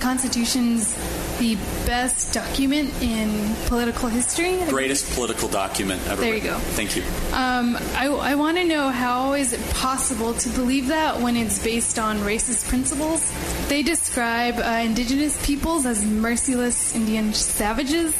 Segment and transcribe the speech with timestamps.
[0.00, 0.94] Constitution's
[1.38, 4.58] the best document in political history.
[4.68, 6.20] Greatest political document ever.
[6.20, 6.58] There you go.
[6.58, 7.02] Thank you.
[7.32, 11.62] Um, I, I want to know how is it possible to believe that when it's
[11.62, 13.32] based on racist principles?
[13.68, 18.14] They describe uh, indigenous peoples as merciless Indian savages.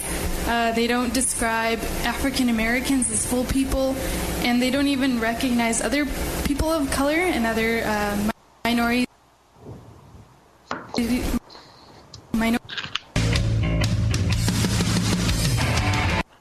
[0.46, 3.94] Uh, they don't describe African Americans as full people,
[4.42, 6.06] and they don't even recognize other
[6.44, 8.30] people of color and other uh,
[8.64, 9.06] minorities.
[12.32, 12.58] Minor-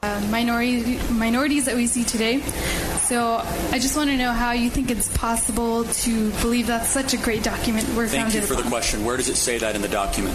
[0.02, 2.40] uh, minority, minorities that we see today.
[2.40, 7.12] So I just want to know how you think it's possible to believe that's such
[7.12, 8.64] a great document we're Thank founded you for upon.
[8.64, 9.04] the question.
[9.04, 10.34] Where does it say that in the document?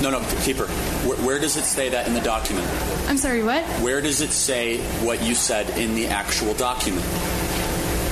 [0.00, 0.66] No, no, keeper.
[1.06, 2.66] Where, where does it say that in the document?
[3.08, 3.64] I'm sorry, what?
[3.82, 7.04] Where does it say what you said in the actual document?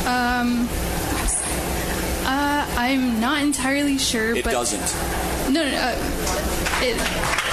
[0.07, 0.69] Um,
[2.27, 5.53] uh, I'm not entirely sure, It doesn't.
[5.53, 5.77] no, no, no.
[5.79, 6.20] Uh,
[6.83, 7.50] it,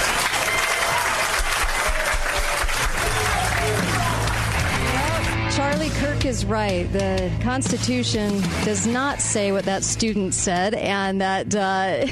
[5.58, 6.84] Charlie Kirk is right.
[6.92, 12.06] The Constitution does not say what that student said, and that uh,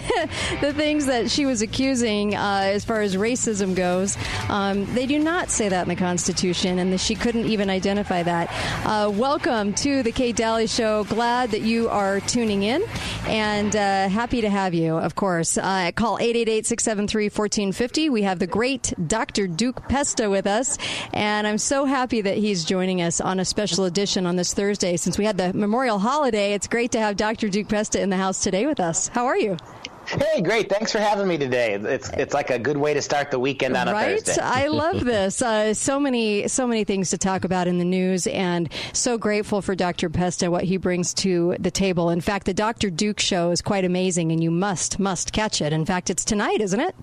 [0.61, 5.20] the things that she was accusing, uh, as far as racism goes, um, they do
[5.20, 8.50] not say that in the Constitution, and she couldn't even identify that.
[8.84, 11.05] Uh, welcome to the Kate Dalley Show.
[11.05, 12.83] Glad that you are tuning in,
[13.28, 15.56] and uh, happy to have you, of course.
[15.56, 18.11] Uh, call 888 673 1450.
[18.11, 19.47] We have the great Dr.
[19.47, 20.78] Duke Pesta with us,
[21.12, 24.97] and I'm so happy that he's joining us on a special edition on this Thursday.
[24.97, 27.48] Since we had the Memorial Holiday, it's great to have Dr.
[27.48, 29.09] Duke Pesta in the house today with us.
[29.09, 29.56] How are you?
[30.06, 30.69] Hey, great!
[30.69, 31.75] Thanks for having me today.
[31.75, 34.25] It's it's like a good way to start the weekend on a right?
[34.25, 34.41] Thursday.
[34.41, 35.42] I love this.
[35.42, 39.62] Uh, so many, so many things to talk about in the news, and so grateful
[39.62, 40.09] for Dr.
[40.09, 42.11] Pesta what he brings to the table.
[42.11, 42.89] In fact, the Dr.
[42.89, 45.73] Duke show is quite amazing, and you must, must catch it.
[45.73, 46.95] In fact, it's tonight, isn't it?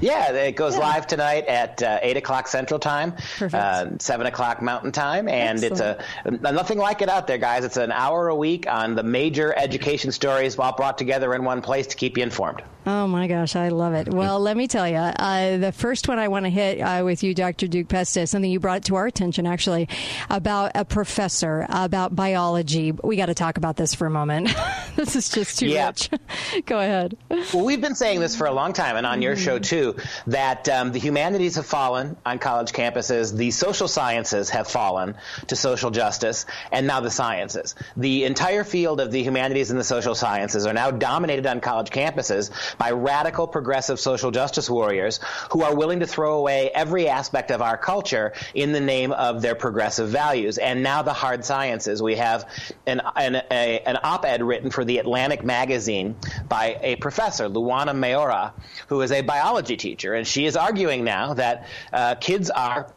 [0.00, 4.92] Yeah, it goes live tonight at uh, eight o'clock Central Time, uh, seven o'clock Mountain
[4.92, 7.64] Time, and it's a nothing like it out there, guys.
[7.64, 11.62] It's an hour a week on the major education stories, all brought together in one
[11.62, 12.62] place to keep you informed.
[12.92, 14.08] Oh my gosh, I love it.
[14.08, 17.22] Well, let me tell you, uh, the first one I want to hit uh, with
[17.22, 17.68] you, Dr.
[17.68, 19.88] Duke Pesta, something you brought to our attention actually
[20.28, 22.90] about a professor about biology.
[22.90, 24.50] We got to talk about this for a moment.
[24.96, 25.86] this is just too Yeah.
[25.86, 26.10] much.
[26.66, 27.16] Go ahead.
[27.54, 29.94] Well, we've been saying this for a long time, and on your show too,
[30.26, 35.14] that um, the humanities have fallen on college campuses, the social sciences have fallen
[35.46, 37.76] to social justice, and now the sciences.
[37.96, 41.90] The entire field of the humanities and the social sciences are now dominated on college
[41.90, 45.20] campuses by radical progressive social justice warriors
[45.52, 49.42] who are willing to throw away every aspect of our culture in the name of
[49.42, 50.56] their progressive values.
[50.56, 52.02] And now the hard sciences.
[52.02, 52.48] We have
[52.86, 56.16] an, an, a, an op-ed written for the Atlantic magazine
[56.48, 58.52] by a professor, Luana Maroja,
[58.88, 62.90] who is a biology teacher, and she is arguing now that uh, kids are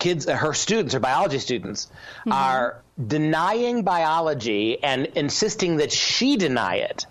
[0.00, 1.88] kids, uh, her students, her biology students,
[2.28, 7.06] are denying biology and insisting that she deny it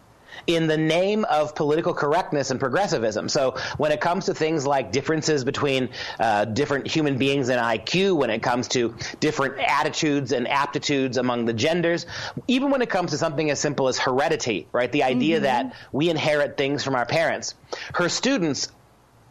[0.47, 3.29] in the name of political correctness and progressivism.
[3.29, 5.89] So when it comes to things like differences between
[6.19, 11.45] uh, different human beings and IQ, when it comes to different attitudes and aptitudes among
[11.45, 12.05] the genders,
[12.47, 14.91] even when it comes to something as simple as heredity, right?
[14.91, 17.55] The idea that we inherit things from our parents.
[17.93, 18.69] Her students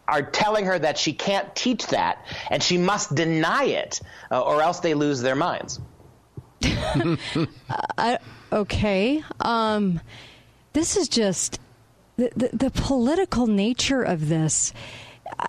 [0.08, 4.60] are telling her that she can't teach that and she must deny it uh, or
[4.62, 5.80] else they lose their minds.
[7.98, 8.18] I,
[8.52, 9.22] okay.
[9.40, 10.00] Um,
[10.72, 11.58] this is just
[12.16, 14.72] the, the, the political nature of this.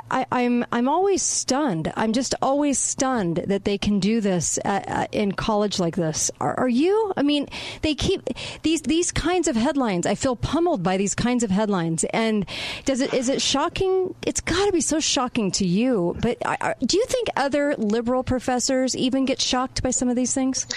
[0.09, 1.91] I, I'm I'm always stunned.
[1.95, 6.31] I'm just always stunned that they can do this at, at, in college like this.
[6.39, 7.13] Are, are you?
[7.17, 7.49] I mean,
[7.81, 8.29] they keep
[8.61, 10.05] these these kinds of headlines.
[10.05, 12.03] I feel pummeled by these kinds of headlines.
[12.05, 12.45] And
[12.85, 14.15] does it is it shocking?
[14.25, 16.15] It's got to be so shocking to you.
[16.21, 20.33] But I, do you think other liberal professors even get shocked by some of these
[20.33, 20.67] things?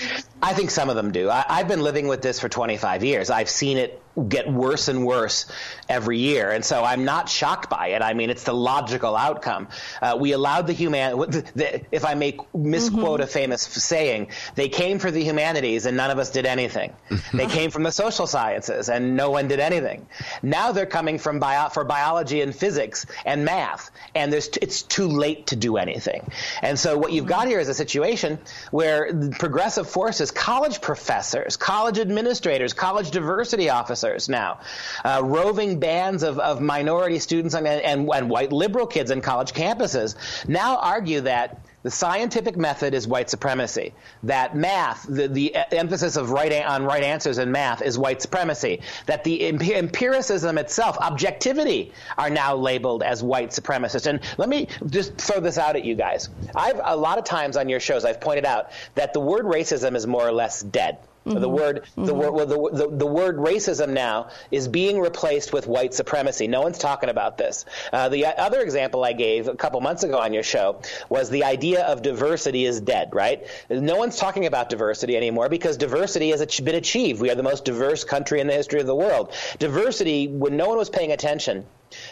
[0.43, 1.31] I think some of them do.
[1.31, 3.31] I, I've been living with this for 25 years.
[3.31, 5.47] I've seen it get worse and worse
[5.89, 6.51] every year.
[6.51, 8.03] And so I'm not shocked by it.
[8.03, 9.69] I mean, it's the logical outcome.
[10.01, 14.99] Uh, we allowed the human, the, if I may misquote a famous saying, they came
[14.99, 16.93] for the humanities and none of us did anything.
[17.35, 20.07] they came from the social sciences and no one did anything.
[20.43, 24.83] Now they're coming from bio, for biology and physics and math, and there's t- it's
[24.83, 26.31] too late to do anything.
[26.63, 28.39] And so what you've got here is a situation
[28.71, 34.61] where progressive forces, college professors, college administrators, college diversity officers, now,
[35.05, 39.53] uh, roving bands of, of minority students and, and, and white liberal kids on college
[39.53, 40.15] campuses
[40.49, 43.95] now argue that the scientific method is white supremacy.
[44.25, 48.81] That math, the, the emphasis of right on right answers in math is white supremacy.
[49.07, 54.07] That the empiricism itself, objectivity, are now labeled as white supremacist.
[54.09, 56.29] And let me just throw this out at you guys.
[56.57, 59.95] I've a lot of times on your shows I've pointed out that the word racism
[59.95, 60.99] is more or less dead.
[61.27, 61.41] Mm-hmm.
[61.41, 62.05] The word, mm-hmm.
[62.05, 66.47] the word, well, the, the, the, word racism now is being replaced with white supremacy.
[66.47, 67.65] No one's talking about this.
[67.93, 71.43] Uh, the other example I gave a couple months ago on your show was the
[71.43, 73.11] idea of diversity is dead.
[73.13, 73.45] Right?
[73.69, 77.21] No one's talking about diversity anymore because diversity has been achieved.
[77.21, 79.33] We are the most diverse country in the history of the world.
[79.59, 81.67] Diversity, when no one was paying attention,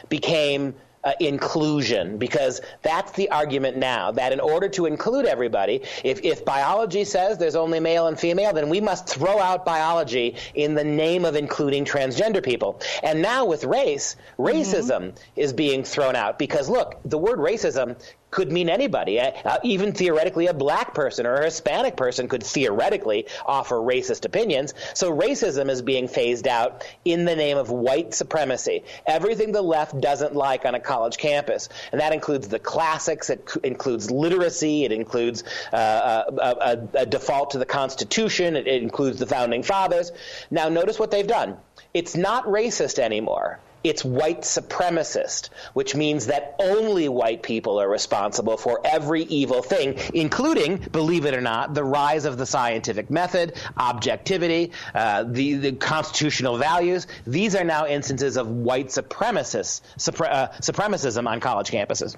[0.08, 6.20] became uh, inclusion because that's the argument now that in order to include everybody, if,
[6.22, 10.74] if biology says there's only male and female, then we must throw out biology in
[10.74, 12.80] the name of including transgender people.
[13.02, 15.40] And now with race, racism mm-hmm.
[15.40, 17.96] is being thrown out because look, the word racism
[18.34, 19.20] could mean anybody.
[19.20, 24.24] Uh, uh, even theoretically, a black person or a Hispanic person could theoretically offer racist
[24.24, 24.74] opinions.
[24.92, 28.82] So racism is being phased out in the name of white supremacy.
[29.06, 31.68] Everything the left doesn't like on a college campus.
[31.92, 37.02] And that includes the classics, it c- includes literacy, it includes uh, uh a, a,
[37.02, 40.10] a default to the Constitution, it, it includes the founding fathers.
[40.50, 41.56] Now, notice what they've done.
[41.92, 48.56] It's not racist anymore it's white supremacist, which means that only white people are responsible
[48.56, 53.54] for every evil thing, including, believe it or not, the rise of the scientific method,
[53.76, 57.06] objectivity, uh, the, the, constitutional values.
[57.26, 62.16] These are now instances of white supremacist, supre- uh, supremacism on college campuses.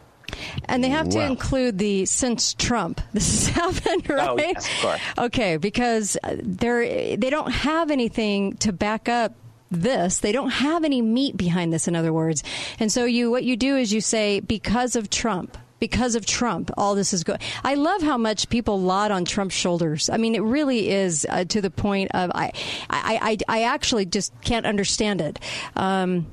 [0.67, 1.27] And they have to wow.
[1.27, 4.29] include the since Trump this has happened, right?
[4.29, 5.01] Oh, yes, of course.
[5.19, 9.35] Okay, because they're they don't have anything to back up
[9.71, 10.21] this.
[10.21, 12.43] They don't have any meat behind this, in other words.
[12.79, 16.71] And so you, what you do is you say, because of Trump, because of Trump,
[16.77, 17.41] all this is going.
[17.63, 20.09] I love how much people laud on Trump's shoulders.
[20.09, 22.53] I mean, it really is uh, to the point of I,
[22.89, 25.39] I, I, I, actually just can't understand it.
[25.75, 26.27] Um,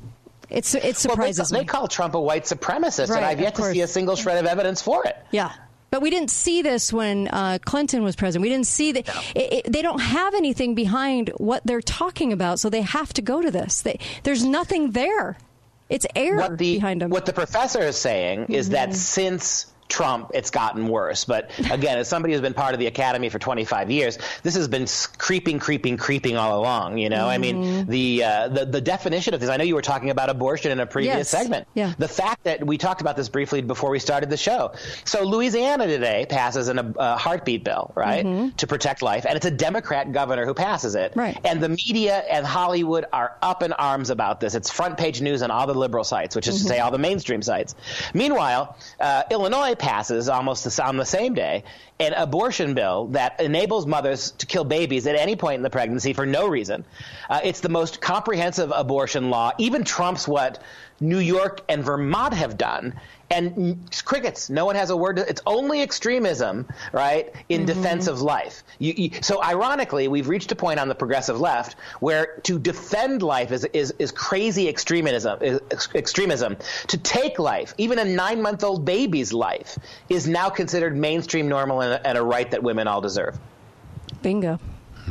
[0.50, 3.56] it's, it surprises well, they, they, call Trump a white supremacist, right, and I've yet
[3.56, 5.18] to see a single shred of evidence for it.
[5.31, 5.51] Yeah,
[5.94, 8.42] but we didn't see this when uh, Clinton was president.
[8.42, 9.06] We didn't see that.
[9.06, 9.62] No.
[9.69, 13.51] they don't have anything behind what they're talking about, so they have to go to
[13.51, 13.84] this.
[13.84, 15.38] They, there's nothing there.
[15.90, 17.12] It's air what the, behind them.
[17.12, 18.54] What the professor is saying mm-hmm.
[18.54, 18.95] is that mm-hmm.
[18.95, 21.25] since Trump, it's gotten worse.
[21.25, 24.68] But again, as somebody who's been part of the academy for 25 years, this has
[24.68, 24.88] been
[25.18, 26.97] creeping, creeping, creeping all along.
[26.97, 27.27] You know, mm-hmm.
[27.27, 27.89] I mean, mm-hmm.
[27.89, 29.50] the, uh, the the definition of this.
[29.50, 31.30] I know you were talking about abortion in a previous yes.
[31.30, 31.68] segment.
[31.74, 31.94] Yeah.
[31.97, 34.74] The fact that we talked about this briefly before we started the show.
[35.06, 38.56] So Louisiana today passes an, a heartbeat bill, right, mm-hmm.
[38.57, 41.13] to protect life, and it's a Democrat governor who passes it.
[41.15, 41.39] Right.
[41.44, 44.56] And the media and Hollywood are up in arms about this.
[44.56, 46.68] It's front page news on all the liberal sites, which is mm-hmm.
[46.68, 47.75] to say all the mainstream sites.
[48.13, 51.63] Meanwhile, uh, Illinois passes almost on the same day
[51.99, 56.13] an abortion bill that enables mothers to kill babies at any point in the pregnancy
[56.13, 56.83] for no reason.
[57.29, 59.51] Uh, it's the most comprehensive abortion law.
[59.57, 60.61] Even trumps what
[60.99, 62.99] New York and Vermont have done.
[63.33, 65.15] And crickets, no one has a word.
[65.18, 67.65] To, it's only extremism, right, in mm-hmm.
[67.65, 68.63] defense of life.
[68.80, 73.24] You, you, so, ironically, we've reached a point on the progressive left where to defend
[73.24, 75.59] life is, is, is crazy extremism, is
[75.95, 76.57] extremism.
[76.88, 79.77] To take life, even a nine month old baby's life,
[80.09, 83.37] is now considered mainstream normal and a, and a right that women all deserve.
[84.21, 84.59] Bingo.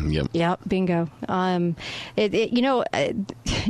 [0.00, 0.28] Yep.
[0.32, 0.60] Yep.
[0.66, 1.08] Bingo.
[1.28, 1.76] Um,
[2.16, 3.12] it, it, you know, uh,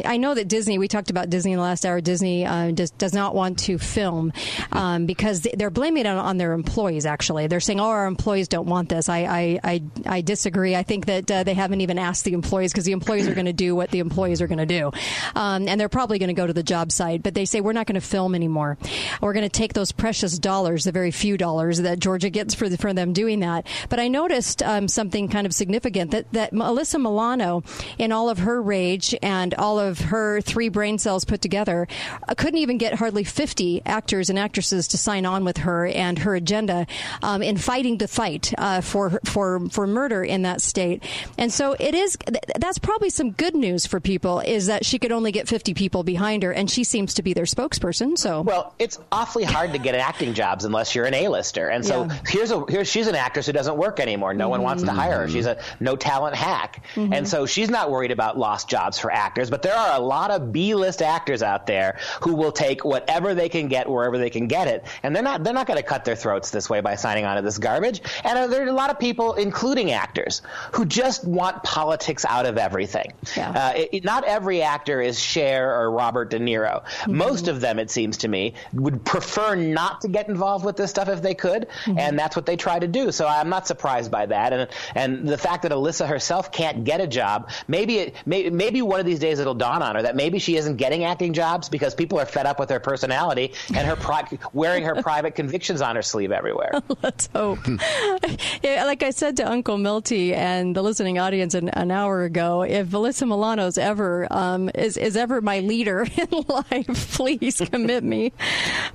[0.05, 0.79] I know that Disney.
[0.79, 2.00] We talked about Disney in the last hour.
[2.00, 4.33] Disney uh, does does not want to film
[4.71, 7.07] um, because they're blaming it on, on, their employees.
[7.07, 10.76] Actually, they're saying, "Oh, our employees don't want this." I I, I, I disagree.
[10.76, 13.47] I think that uh, they haven't even asked the employees because the employees are going
[13.47, 14.93] to do what the employees are going to do,
[15.35, 17.23] um, and they're probably going to go to the job site.
[17.23, 18.79] But they say we're not going to film anymore.
[19.21, 22.69] We're going to take those precious dollars, the very few dollars that Georgia gets for
[22.69, 23.67] the, for them doing that.
[23.88, 27.64] But I noticed um, something kind of significant that, that Alyssa Milano,
[27.99, 31.88] in all of her rage and all of her three brain cells put together,
[32.28, 36.21] uh, couldn't even get hardly 50 actors and actresses to sign on with her and
[36.21, 36.87] her agenda
[37.23, 41.02] um, in fighting to fight uh, for for for murder in that state.
[41.37, 42.16] And so it is.
[42.59, 46.02] That's probably some good news for people is that she could only get 50 people
[46.02, 48.16] behind her, and she seems to be their spokesperson.
[48.16, 51.69] So well, it's awfully hard to get acting jobs unless you're an A-lister.
[51.69, 52.19] And so yeah.
[52.26, 54.35] here's a here's she's an actress who doesn't work anymore.
[54.35, 54.50] No mm-hmm.
[54.50, 55.28] one wants to hire her.
[55.28, 56.85] She's a no talent hack.
[56.94, 57.12] Mm-hmm.
[57.12, 60.30] And so she's not worried about lost jobs for actors, but there are a lot
[60.32, 64.49] of B-list actors out there who will take whatever they can get wherever they can
[64.49, 64.85] get it.
[65.02, 67.37] And they're not they're not going to cut their throats this way by signing on
[67.37, 68.02] to this garbage.
[68.25, 70.42] And there are a lot of people including actors
[70.73, 73.12] who just want politics out of everything.
[73.37, 73.50] Yeah.
[73.50, 76.82] Uh, it, it, not every actor is Cher or Robert De Niro.
[76.82, 77.16] Mm-hmm.
[77.16, 80.90] Most of them it seems to me would prefer not to get involved with this
[80.90, 81.99] stuff if they could, mm-hmm.
[81.99, 83.12] and that's what they try to do.
[83.12, 84.52] So I'm not surprised by that.
[84.52, 88.82] And and the fact that Alyssa herself can't get a job, maybe it may, maybe
[88.82, 91.68] one of these days it'll dawn on her that maybe she isn't getting acting jobs
[91.68, 95.80] because people are fed up with her personality and her pri- wearing her private convictions
[95.80, 96.72] on her sleeve everywhere.
[97.02, 97.58] Let's hope.
[98.62, 102.62] yeah, like I said to Uncle Milty and the listening audience an, an hour ago,
[102.62, 108.32] if Alyssa Milano's ever um, is is ever my leader in life, please commit me.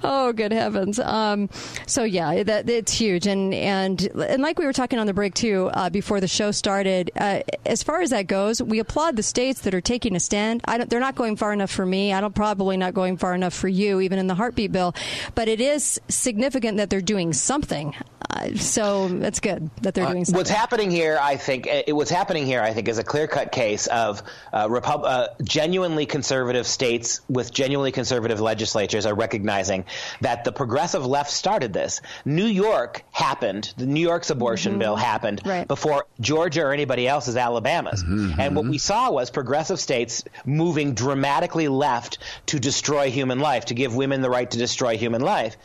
[0.03, 0.99] Oh, good heavens!
[0.99, 1.49] Um,
[1.85, 5.33] so yeah, that it's huge, and and and like we were talking on the break
[5.33, 6.86] too uh, before the show started.
[7.15, 10.61] Uh, as far as that goes, we applaud the states that are taking a stand.
[10.87, 12.13] they're not going far enough for me.
[12.13, 14.95] I don't probably not going far enough for you, even in the heartbeat bill.
[15.35, 17.95] But it is significant that they're doing something.
[18.29, 20.37] Uh, so that's good that they're uh, doing something.
[20.37, 23.51] What's happening here, I think, it, what's happening here, I think, is a clear cut
[23.51, 29.85] case of uh, Repub- uh, genuinely conservative states with genuinely conservative legislatures are recognizing
[30.21, 32.01] that the progressive left started this.
[32.25, 34.79] New York happened, the New York's abortion mm-hmm.
[34.79, 35.67] bill happened right.
[35.67, 38.03] before Georgia or anybody else's Alabama's.
[38.03, 38.39] Mm-hmm.
[38.39, 43.73] And what we saw was progressive states moving dramatically left to destroy human life, to
[43.73, 45.55] give women the right to destroy human life.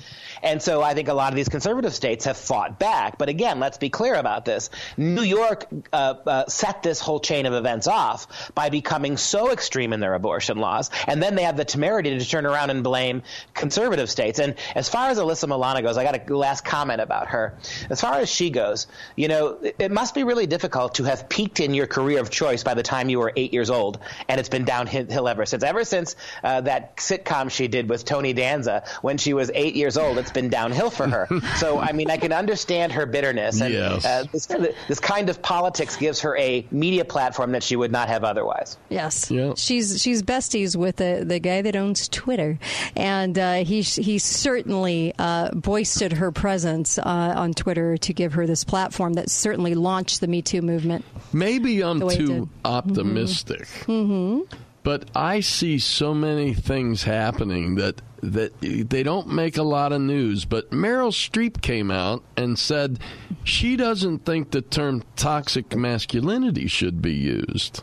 [0.43, 3.19] And so I think a lot of these conservative states have fought back.
[3.19, 4.71] But again, let's be clear about this.
[4.97, 9.93] New York uh, uh, set this whole chain of events off by becoming so extreme
[9.93, 10.91] in their abortion laws.
[11.07, 13.23] And then they have the temerity to turn around and blame
[13.55, 14.39] conservative states.
[14.39, 17.59] And as far as Alyssa Milano goes, I got a last comment about her.
[17.91, 21.61] As far as she goes, you know, it must be really difficult to have peaked
[21.61, 24.49] in your career of choice by the time you were eight years old, and it's
[24.49, 25.63] been downhill ever since.
[25.63, 29.97] Ever since uh, that sitcom she did with Tony Danza when she was eight years
[29.97, 31.29] old, it's been downhill for her.
[31.57, 33.61] so, I mean, I can understand her bitterness.
[33.61, 34.05] And yes.
[34.05, 34.47] uh, this,
[34.89, 38.79] this kind of politics gives her a media platform that she would not have otherwise.
[38.89, 39.31] Yes.
[39.31, 39.59] Yep.
[39.59, 42.59] She's she's besties with the, the guy that owns Twitter.
[42.97, 48.47] And uh, he, he certainly uh, boisted her presence uh, on Twitter to give her
[48.47, 51.05] this platform that certainly launched the Me Too movement.
[51.33, 53.69] Maybe I'm too optimistic.
[53.87, 54.13] Mm-hmm.
[54.13, 54.57] Mm-hmm.
[54.83, 60.01] But I see so many things happening that that they don't make a lot of
[60.01, 60.45] news.
[60.45, 63.01] But Meryl Streep came out and said
[63.43, 67.83] she doesn't think the term toxic masculinity should be used.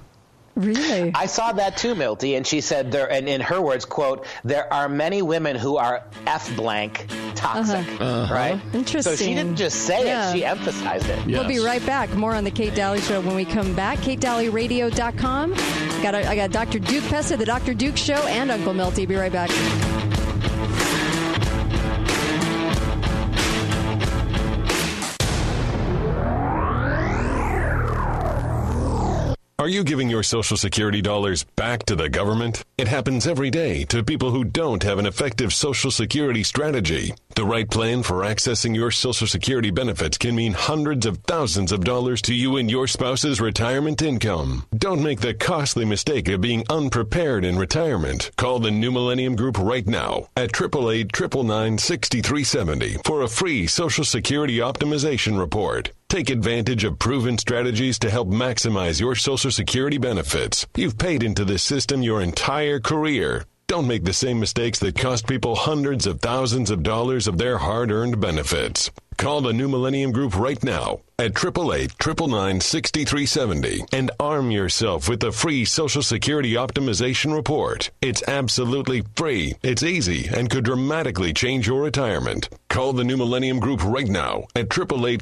[0.55, 1.11] Really?
[1.15, 4.71] I saw that too, Milty, and she said there, and in her words, quote, there
[4.73, 8.03] are many women who are F blank toxic, uh-huh.
[8.03, 8.33] Uh-huh.
[8.33, 8.61] right?
[8.73, 9.15] Interesting.
[9.15, 10.29] So she didn't just say yeah.
[10.29, 11.17] it, she emphasized it.
[11.27, 11.39] Yes.
[11.39, 12.09] We'll be right back.
[12.11, 13.99] More on the Kate Dalley Show when we come back.
[13.99, 15.53] KateDalleyRadio.com.
[16.01, 16.79] Got a, I got Dr.
[16.79, 17.73] Duke Pesta, the Dr.
[17.73, 19.05] Duke Show, and Uncle Milty.
[19.05, 19.49] Be right back.
[29.69, 32.63] Are you giving your Social Security dollars back to the government?
[32.79, 37.13] It happens every day to people who don't have an effective Social Security strategy.
[37.35, 41.83] The right plan for accessing your Social Security benefits can mean hundreds of thousands of
[41.83, 44.65] dollars to you and your spouse's retirement income.
[44.75, 48.31] Don't make the costly mistake of being unprepared in retirement.
[48.37, 51.15] Call the New Millennium Group right now at 888
[53.05, 55.91] for a free Social Security optimization report.
[56.09, 60.65] Take advantage of proven strategies to help maximize your Social Security benefits.
[60.75, 63.45] You've paid into this system your entire career.
[63.67, 67.59] Don't make the same mistakes that cost people hundreds of thousands of dollars of their
[67.59, 68.89] hard earned benefits.
[69.19, 71.93] Call the New Millennium Group right now at 888
[73.93, 77.91] and arm yourself with the free Social Security Optimization Report.
[78.01, 82.49] It's absolutely free, it's easy, and could dramatically change your retirement.
[82.69, 85.19] Call the New Millennium Group right now at 888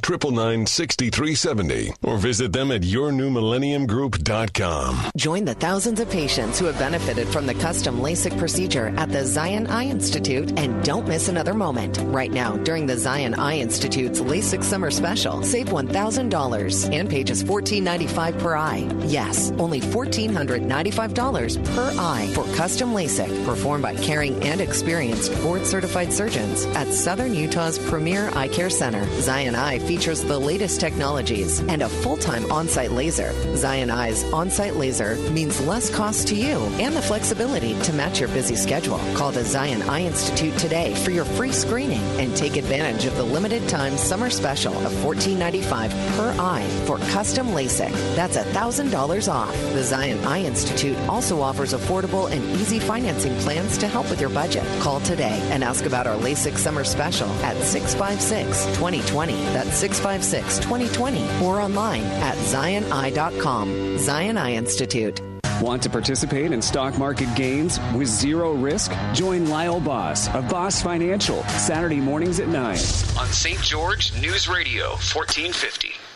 [2.04, 5.12] or visit them at yournewmillenniumgroup.com.
[5.16, 9.26] Join the thousands of patients who have benefited from the custom LASIK procedure at the
[9.26, 12.00] Zion Eye Institute and don't miss another moment.
[12.04, 17.28] Right now, during the Zion Eye Institute's LASIK Summer Special, save one $1,000 and pages
[17.28, 18.90] just $14.95 per eye.
[19.06, 26.14] Yes, only $1,495 per eye for custom LASIK performed by caring and experienced board certified
[26.14, 29.04] surgeons at Southern Utah's premier eye care center.
[29.22, 33.34] Zion Eye features the latest technologies and a full time on site laser.
[33.56, 38.20] Zion Eye's on site laser means less cost to you and the flexibility to match
[38.20, 39.00] your busy schedule.
[39.16, 43.24] Call the Zion Eye Institute today for your free screening and take advantage of the
[43.24, 47.92] limited time summer special of $14.95 per eye for custom LASIK.
[48.16, 49.52] That's a $1,000 off.
[49.74, 54.30] The Zion Eye Institute also offers affordable and easy financing plans to help with your
[54.32, 54.64] budget.
[54.80, 59.34] Call today and ask about our LASIK summer special at 656 2020.
[59.54, 64.00] That's 656 2020 or online at zioneye.com.
[64.00, 65.22] Zion Eye Institute.
[65.62, 68.92] Want to participate in stock market gains with zero risk?
[69.14, 73.60] Join Lyle Boss of Boss Financial Saturday mornings at 9 on St.
[73.62, 76.07] George News Radio 1450.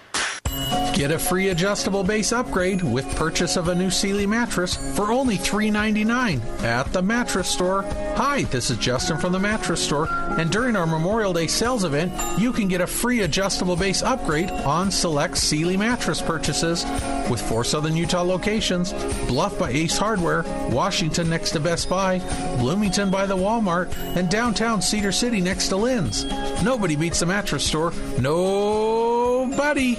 [0.94, 5.38] Get a free adjustable base upgrade with purchase of a new Sealy mattress for only
[5.38, 7.84] $3.99 at the mattress store.
[8.18, 12.14] Hi, this is Justin from the mattress store, and during our Memorial Day sales event,
[12.38, 16.84] you can get a free adjustable base upgrade on select Sealy mattress purchases
[17.30, 18.94] with four Southern Utah locations
[19.28, 22.20] Bluff by Ace Hardware, Washington next to Best Buy,
[22.60, 26.26] Bloomington by the Walmart, and downtown Cedar City next to Lin's.
[26.62, 27.92] Nobody beats the mattress store.
[28.20, 29.98] Nobody.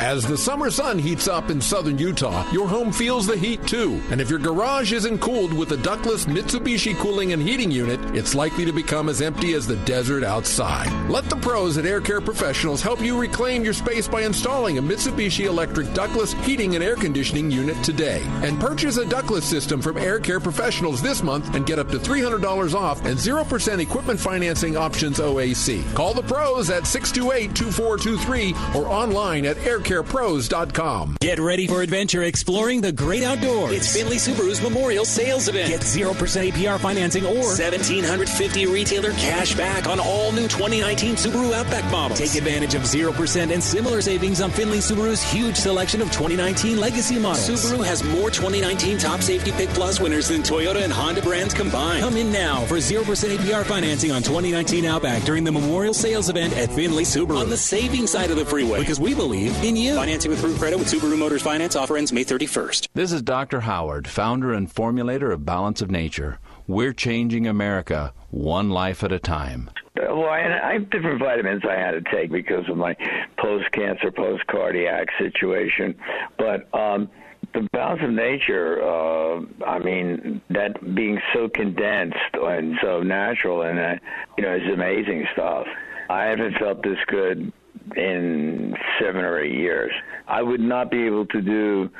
[0.00, 4.00] As the summer sun heats up in southern Utah, your home feels the heat too.
[4.10, 8.34] And if your garage isn't cooled with a ductless Mitsubishi cooling and heating unit, it's
[8.34, 10.90] likely to become as empty as the desert outside.
[11.10, 14.82] Let the pros at Air Care Professionals help you reclaim your space by installing a
[14.82, 18.22] Mitsubishi electric ductless heating and air conditioning unit today.
[18.42, 21.98] And purchase a ductless system from Air Care Professionals this month and get up to
[21.98, 25.94] $300 off and 0% equipment financing options OAC.
[25.94, 31.16] Call the pros at 628 2423 or online at Air CarePros.com.
[31.20, 33.72] Get ready for adventure exploring the great outdoors.
[33.72, 35.68] It's Findlay Subaru's Memorial Sales Event.
[35.68, 36.14] Get 0%
[36.52, 42.20] APR financing or 1750 retailer cash back on all new 2019 Subaru Outback models.
[42.20, 47.18] Take advantage of 0% and similar savings on Findlay Subaru's huge selection of 2019 legacy
[47.18, 47.48] models.
[47.48, 52.04] Subaru has more 2019 Top Safety Pick Plus winners than Toyota and Honda brands combined.
[52.04, 56.56] Come in now for 0% APR financing on 2019 Outback during the Memorial Sales Event
[56.56, 57.40] at Findlay Subaru.
[57.40, 59.94] On the saving side of the freeway because we believe in you.
[59.94, 62.88] Financing with Proof Credit with Subaru Motors Finance offer ends May 31st.
[62.94, 63.60] This is Dr.
[63.60, 66.38] Howard, founder and formulator of Balance of Nature.
[66.66, 69.70] We're changing America one life at a time.
[69.96, 72.94] Well, I, I have different vitamins I had to take because of my
[73.38, 75.94] post-cancer, post-cardiac situation,
[76.38, 76.72] but.
[76.74, 77.10] um
[77.54, 83.78] the balance of nature, uh, I mean, that being so condensed and so natural, and
[83.78, 83.94] uh,
[84.36, 85.66] you know, is amazing stuff.
[86.08, 87.52] I haven't felt this good
[87.96, 89.92] in seven or eight years.
[90.28, 91.90] I would not be able to do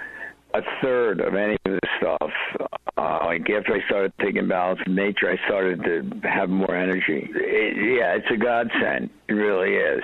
[0.54, 2.30] a third of any of this stuff.
[2.96, 7.28] Uh, like after I started taking balance of nature, I started to have more energy.
[7.34, 9.10] It, yeah, it's a godsend.
[9.28, 10.02] It really is.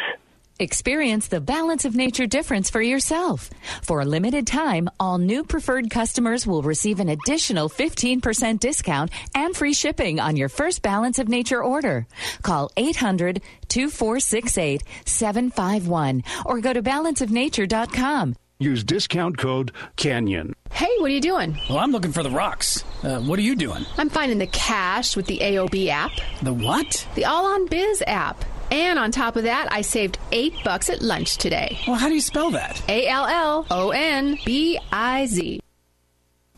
[0.59, 3.51] Experience the balance of nature difference for yourself.
[3.83, 9.55] For a limited time, all new preferred customers will receive an additional 15% discount and
[9.55, 12.07] free shipping on your first balance of nature order.
[12.40, 18.37] Call 800 2468 751 or go to balanceofnature.com.
[18.59, 20.55] Use discount code CANYON.
[20.71, 21.59] Hey, what are you doing?
[21.69, 22.83] Well, I'm looking for the rocks.
[23.03, 23.85] Uh, what are you doing?
[23.99, 26.12] I'm finding the cash with the AOB app.
[26.40, 27.07] The what?
[27.14, 28.42] The All on Biz app.
[28.70, 31.79] And on top of that, I saved eight bucks at lunch today.
[31.87, 32.83] Well, how do you spell that?
[32.88, 35.61] A L L O N B I Z.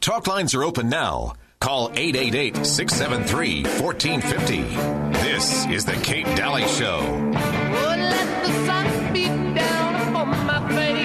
[0.01, 1.35] Talk lines are open now.
[1.61, 5.19] Call 888 673 1450.
[5.25, 7.01] This is The Kate Dalley Show.
[10.71, 10.98] Hi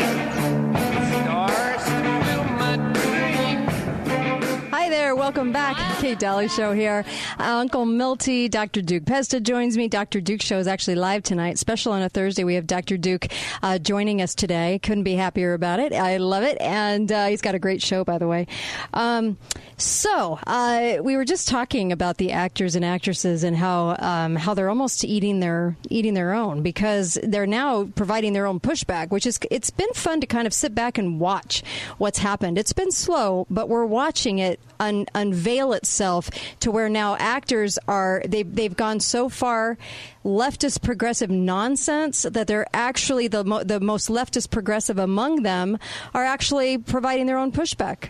[5.04, 5.16] there.
[5.18, 5.76] Welcome back.
[6.00, 7.04] Kate Dalley Show here.
[7.38, 8.82] Uh, Uncle Milty, Dr.
[8.82, 9.90] Duke Pesta joins me.
[9.90, 10.22] Dr.
[10.22, 11.60] Duke Show is actually live tonight.
[11.60, 12.46] Special on a Thursday.
[12.46, 12.96] We have Dr.
[12.96, 13.28] Duke
[13.62, 14.80] uh, joining us today.
[14.82, 15.92] Couldn't be happier about it.
[15.92, 16.58] I love it.
[16.62, 18.48] And uh, he's got a great show, by the way.
[18.94, 19.36] Um,
[19.76, 24.54] so, uh, we were just talking about the actors and actresses and how um, how
[24.54, 29.26] they're almost eating their eating their own because they're now providing their own pushback, which
[29.26, 31.62] is it's been fun to kind of sit back and watch
[31.98, 32.58] what's happened.
[32.58, 34.62] It's been slow, but we're watching it
[34.94, 36.30] un- unveil itself
[36.60, 39.78] to where now actors are they they've gone so far
[40.24, 45.78] leftist progressive nonsense that they're actually the mo- the most leftist progressive among them
[46.14, 48.10] are actually providing their own pushback.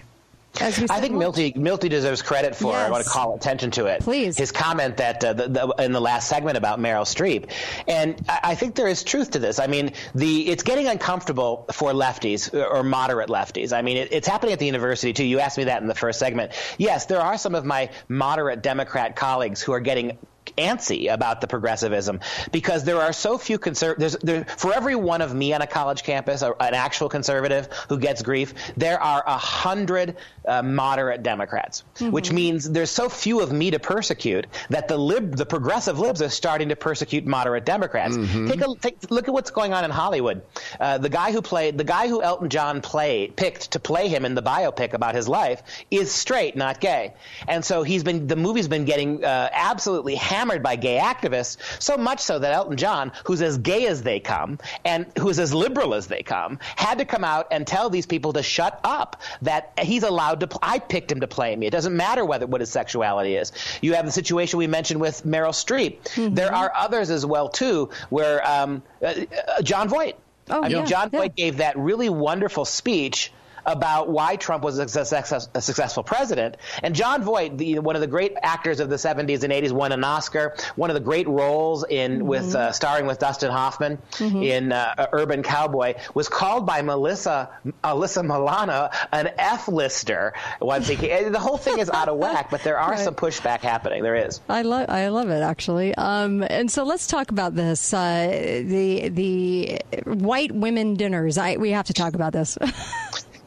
[0.61, 2.73] I think Milty, Milty deserves credit for.
[2.73, 2.87] Yes.
[2.87, 4.01] I want to call attention to it.
[4.01, 4.37] Please.
[4.37, 7.51] His comment that uh, the, the, in the last segment about Meryl Streep,
[7.87, 9.59] and I, I think there is truth to this.
[9.59, 13.73] I mean, the it's getting uncomfortable for lefties or moderate lefties.
[13.73, 15.25] I mean, it, it's happening at the university too.
[15.25, 16.51] You asked me that in the first segment.
[16.77, 20.17] Yes, there are some of my moderate Democrat colleagues who are getting
[20.57, 22.19] antsy about the progressivism
[22.51, 24.17] because there are so few conservatives.
[24.21, 28.21] There, for every one of me on a college campus, an actual conservative who gets
[28.21, 32.11] grief, there are a hundred uh, moderate Democrats, mm-hmm.
[32.11, 36.21] which means there's so few of me to persecute that the lib, the progressive libs
[36.21, 38.15] are starting to persecute moderate Democrats.
[38.15, 38.47] Mm-hmm.
[38.47, 40.43] Take a take, look at what's going on in Hollywood.
[40.79, 44.25] Uh, the guy who played, the guy who Elton John played, picked to play him
[44.25, 47.13] in the biopic about his life is straight, not gay,
[47.47, 51.97] and so he's been the movie's been getting uh, absolutely hammered by gay activists, so
[51.97, 55.93] much so that Elton John, who's as gay as they come and who's as liberal
[55.93, 59.21] as they come, had to come out and tell these people to shut up.
[59.41, 60.47] That he's allowed to.
[60.47, 61.67] Pl- I picked him to play me.
[61.67, 63.51] It doesn't matter whether what his sexuality is.
[63.81, 66.01] You have the situation we mentioned with Meryl Streep.
[66.03, 66.35] Mm-hmm.
[66.35, 69.13] There are others as well too, where um, uh,
[69.47, 70.15] uh, Jon Voight.
[70.49, 71.19] Oh, I mean, yeah, Jon yeah.
[71.19, 73.31] Voight gave that really wonderful speech
[73.65, 76.57] about why Trump was a, success, a successful president.
[76.81, 79.91] And Jon Voight, the, one of the great actors of the 70s and 80s, won
[79.91, 80.55] an Oscar.
[80.75, 82.27] One of the great roles in mm-hmm.
[82.27, 84.43] with uh, starring with Dustin Hoffman mm-hmm.
[84.43, 87.49] in uh, Urban Cowboy was called by Melissa
[87.83, 90.33] Alyssa Milano an F-lister.
[90.59, 92.99] Once he the whole thing is out of whack, but there are right.
[92.99, 94.03] some pushback happening.
[94.03, 94.41] There is.
[94.49, 95.93] I love I love it actually.
[95.95, 97.93] Um, and so let's talk about this.
[97.93, 101.37] Uh, the the white women dinners.
[101.37, 102.57] I, we have to talk about this.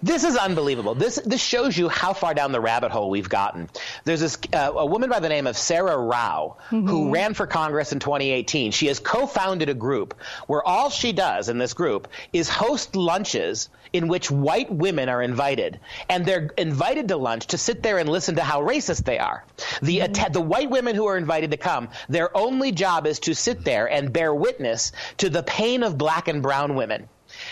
[0.07, 0.95] This is unbelievable.
[0.95, 3.69] This this shows you how far down the rabbit hole we've gotten.
[4.05, 6.87] There's this uh, a woman by the name of Saira Rao mm-hmm.
[6.87, 8.71] who ran for Congress in 2018.
[8.71, 10.15] She has co-founded a group
[10.47, 15.21] where all she does in this group is host lunches in which white women are
[15.21, 19.19] invited, and they're invited to lunch to sit there and listen to how racist they
[19.19, 19.45] are.
[19.83, 20.33] The mm-hmm.
[20.33, 23.91] the white women who are invited to come, their only job is to sit there
[23.91, 27.09] and bear witness to the pain of black and brown women.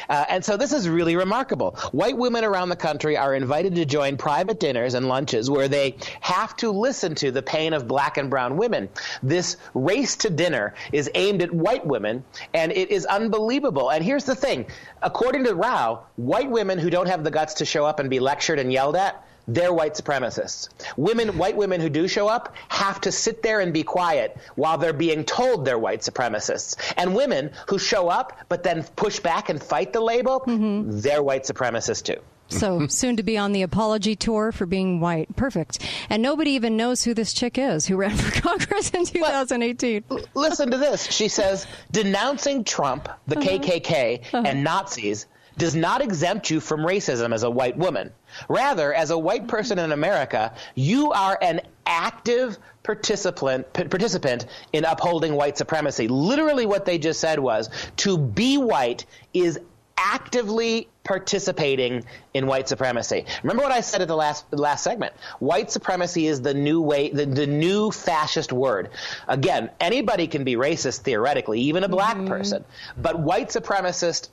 [0.08, 1.72] Uh, and so this is really remarkable.
[1.92, 5.96] White women around the country are invited to join private dinners and lunches where they
[6.20, 8.88] have to listen to the pain of black and brown women.
[9.22, 13.90] This race to dinner is aimed at white women, and it is unbelievable.
[13.90, 14.66] And here's the thing
[15.02, 18.20] according to Rao, white women who don't have the guts to show up and be
[18.20, 20.68] lectured and yelled at they're white supremacists.
[20.96, 24.78] Women, white women who do show up have to sit there and be quiet while
[24.78, 26.76] they're being told they're white supremacists.
[26.96, 31.00] And women who show up but then push back and fight the label, mm-hmm.
[31.00, 32.20] they're white supremacists too.
[32.48, 35.34] So soon to be on the apology tour for being white.
[35.36, 35.84] Perfect.
[36.08, 40.04] And nobody even knows who this chick is who ran for Congress in 2018.
[40.08, 41.10] Well, listen to this.
[41.10, 43.48] She says denouncing Trump, the uh-huh.
[43.48, 44.42] KKK, uh-huh.
[44.46, 45.26] and Nazis
[45.56, 48.12] does not exempt you from racism as a white woman.
[48.48, 55.34] Rather, as a white person in America, you are an active participant participant in upholding
[55.34, 56.08] white supremacy.
[56.08, 59.58] Literally what they just said was to be white is
[59.96, 63.24] actively participating in white supremacy.
[63.42, 65.14] Remember what I said at the last last segment.
[65.38, 68.90] White supremacy is the new way the, the new fascist word.
[69.28, 72.28] Again, anybody can be racist theoretically, even a black mm-hmm.
[72.28, 72.64] person.
[72.96, 74.28] But white supremacist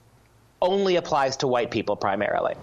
[0.61, 2.55] only applies to white people primarily.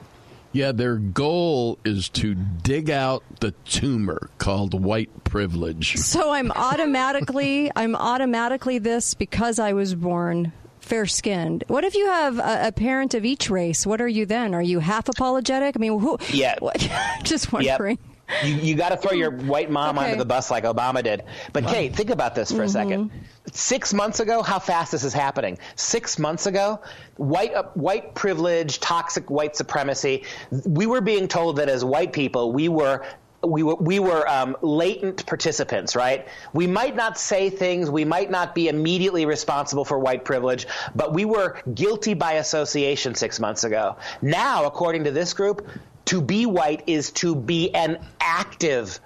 [0.52, 5.96] Yeah, their goal is to dig out the tumor called white privilege.
[5.96, 11.64] So I'm automatically I'm automatically this because I was born fair skinned.
[11.68, 13.86] What if you have a, a, parent of each race?
[13.86, 14.54] What are you then?
[14.54, 15.76] Are you half apologetic?
[15.76, 16.18] I mean, who?
[16.30, 16.56] Yeah.
[17.24, 17.98] just wondering.
[18.00, 18.07] Yep.
[18.44, 20.06] You, you got to throw your white mom okay.
[20.06, 21.24] under the bus like Obama did.
[21.52, 21.72] But wow.
[21.72, 22.64] Kate, think about this for mm-hmm.
[22.64, 23.10] a second.
[23.52, 25.58] Six months ago, how fast this is happening.
[25.76, 26.80] Six months ago,
[27.16, 30.24] white uh, white privilege, toxic white supremacy.
[30.66, 33.04] We were being told that as white people, we were
[33.46, 36.26] we were we were um, latent participants, right?
[36.52, 41.14] We might not say things, we might not be immediately responsible for white privilege, but
[41.14, 43.96] we were guilty by association six months ago.
[44.22, 45.68] Now, according to this group,
[46.08, 48.98] to be white is to be an active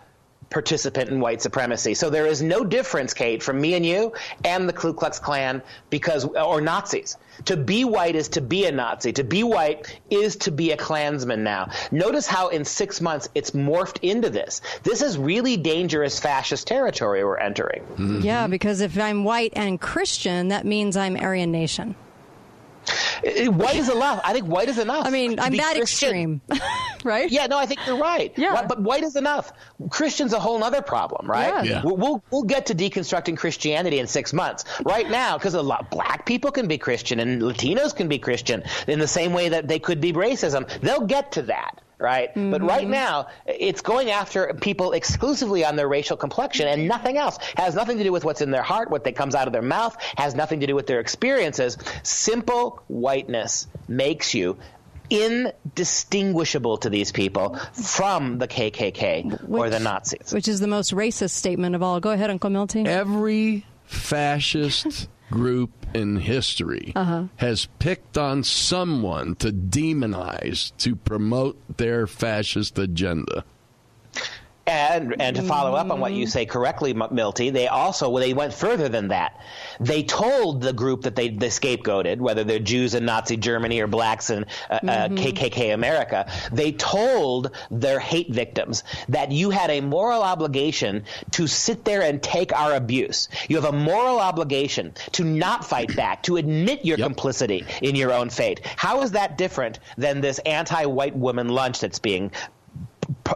[0.51, 1.95] participant in white supremacy.
[1.95, 4.13] So there is no difference, Kate, from me and you
[4.45, 7.17] and the Ku Klux Klan because or Nazis.
[7.47, 9.13] To be white is to be a Nazi.
[9.15, 11.71] To be white is to be a Klansman now.
[11.91, 14.61] Notice how in six months it's morphed into this.
[14.85, 17.83] This is really dangerous fascist territory we're entering.
[17.83, 18.21] Mm-hmm.
[18.21, 21.97] Yeah, because if I'm white and Christian, that means I'm Aryan Nation.
[23.23, 24.21] White is enough.
[24.25, 25.07] I think white is enough.
[25.07, 26.41] I mean, I'm that Christian.
[26.41, 26.41] extreme,
[27.05, 27.31] right?
[27.31, 28.33] Yeah, no, I think you're right.
[28.37, 28.67] Yeah.
[28.67, 29.53] But white is enough.
[29.91, 31.65] Christian's a whole other problem, right?
[31.65, 31.83] Yeah.
[31.83, 31.83] yeah.
[31.85, 34.65] We'll, we'll get to deconstructing Christianity in six months.
[34.85, 38.65] Right now, because a lot black people can be Christian and Latinos can be Christian
[38.89, 40.69] in the same way that they could be racism.
[40.81, 42.31] They'll get to that right?
[42.31, 42.51] Mm-hmm.
[42.51, 47.39] But right now, it's going after people exclusively on their racial complexion and nothing else.
[47.57, 49.63] Has nothing to do with what's in their heart, what that comes out of their
[49.63, 51.79] mouth, has nothing to do with their experiences.
[52.03, 54.59] Simple whiteness makes you
[55.11, 60.33] indistinguishable to these people from the KKK which, or the Nazis.
[60.33, 62.01] Which is the most racist statement of all.
[62.01, 62.87] Go ahead, Uncle Milty.
[62.87, 67.25] Every fascist group in history uh-huh.
[67.37, 73.45] has picked on someone to demonize to promote their fascist agenda.
[74.65, 78.55] And and to follow up on what you say correctly, Milty, they also they went
[78.55, 79.41] further than that.
[79.81, 83.89] They told the group that they, they scapegoated, whether they're Jews in Nazi Germany or
[83.89, 84.89] blacks in uh, uh mm-hmm.
[84.89, 91.49] uh, KKK America, they told their hate victims that you had a moral obligation to
[91.49, 93.29] sit there and take our abuse.
[93.49, 97.07] You have a moral obligation to not fight back, to admit your yep.
[97.07, 98.61] complicity in your own fate.
[98.77, 102.31] How is that different than this anti-white woman lunch that's being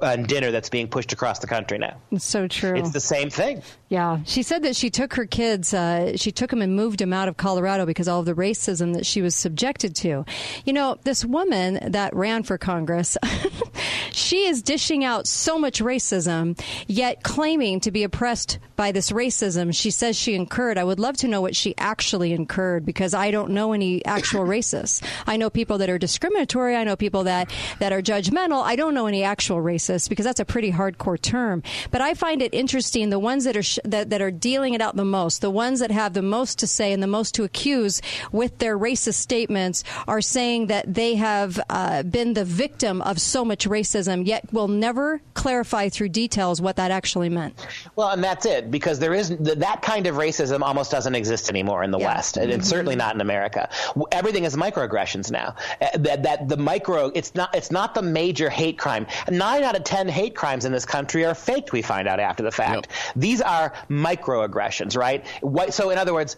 [0.00, 1.96] uh, dinner that's being pushed across the country now.
[2.10, 2.74] It's so true.
[2.76, 3.62] It's the same thing.
[3.88, 7.12] Yeah, she said that she took her kids, uh, she took them and moved them
[7.12, 10.24] out of Colorado because all of the racism that she was subjected to.
[10.64, 13.16] You know, this woman that ran for Congress,
[14.12, 19.74] she is dishing out so much racism, yet claiming to be oppressed by this racism
[19.76, 20.78] she says she incurred.
[20.78, 24.44] I would love to know what she actually incurred because I don't know any actual
[24.44, 25.04] racists.
[25.26, 26.76] I know people that are discriminatory.
[26.76, 28.62] I know people that, that are judgmental.
[28.62, 31.62] I don't know any actual racists because that's a pretty hardcore term.
[31.90, 34.80] But I find it interesting the ones that are sh- that, that are dealing it
[34.80, 37.44] out the most, the ones that have the most to say and the most to
[37.44, 38.00] accuse
[38.32, 43.44] with their racist statements are saying that they have uh, been the victim of so
[43.44, 47.54] much racism, yet will never clarify through details what that actually meant.
[47.96, 51.82] Well, and that's it because there is that kind of racism almost doesn't exist anymore
[51.82, 52.14] in the yeah.
[52.14, 52.62] West, and mm-hmm.
[52.62, 53.68] certainly not in America.
[54.12, 55.56] Everything is microaggressions now.
[55.80, 59.06] Uh, that, that the micro, it's not it's not the major hate crime.
[59.46, 61.70] Nine out of ten hate crimes in this country are faked.
[61.70, 62.88] We find out after the fact.
[62.88, 63.14] Yep.
[63.14, 65.24] These are microaggressions, right?
[65.72, 66.36] So, in other words,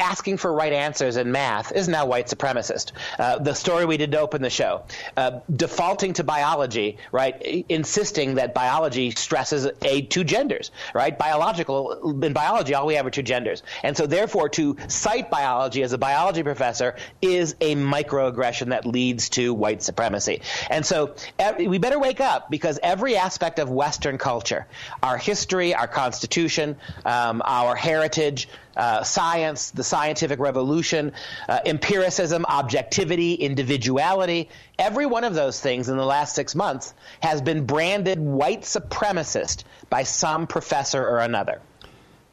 [0.00, 2.92] asking for right answers in math is now white supremacist.
[3.18, 4.82] Uh, the story we did to open the show,
[5.16, 11.18] uh, defaulting to biology, right, insisting that biology stresses a two genders, right?
[11.18, 15.82] Biological in biology, all we have are two genders, and so therefore to cite biology
[15.82, 20.40] as a biology professor is a microaggression that leads to white supremacy.
[20.70, 21.14] And so
[21.58, 24.66] we better wake up because every aspect of Western culture,
[25.02, 28.48] our history, our constitution, um, our heritage
[28.80, 31.12] uh, science, the scientific revolution,
[31.50, 34.48] uh, empiricism, objectivity, individuality.
[34.78, 39.64] Every one of those things in the last six months has been branded white supremacist
[39.90, 41.60] by some professor or another.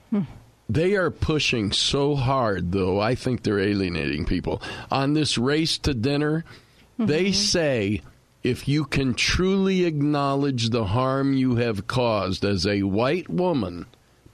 [0.10, 0.22] Hmm.
[0.70, 4.62] They are pushing so hard, though, I think they're alienating people.
[4.90, 6.46] On this race to dinner,
[6.94, 7.08] mm-hmm.
[7.08, 8.02] they say
[8.42, 13.86] if you can truly acknowledge the harm you have caused as a white woman,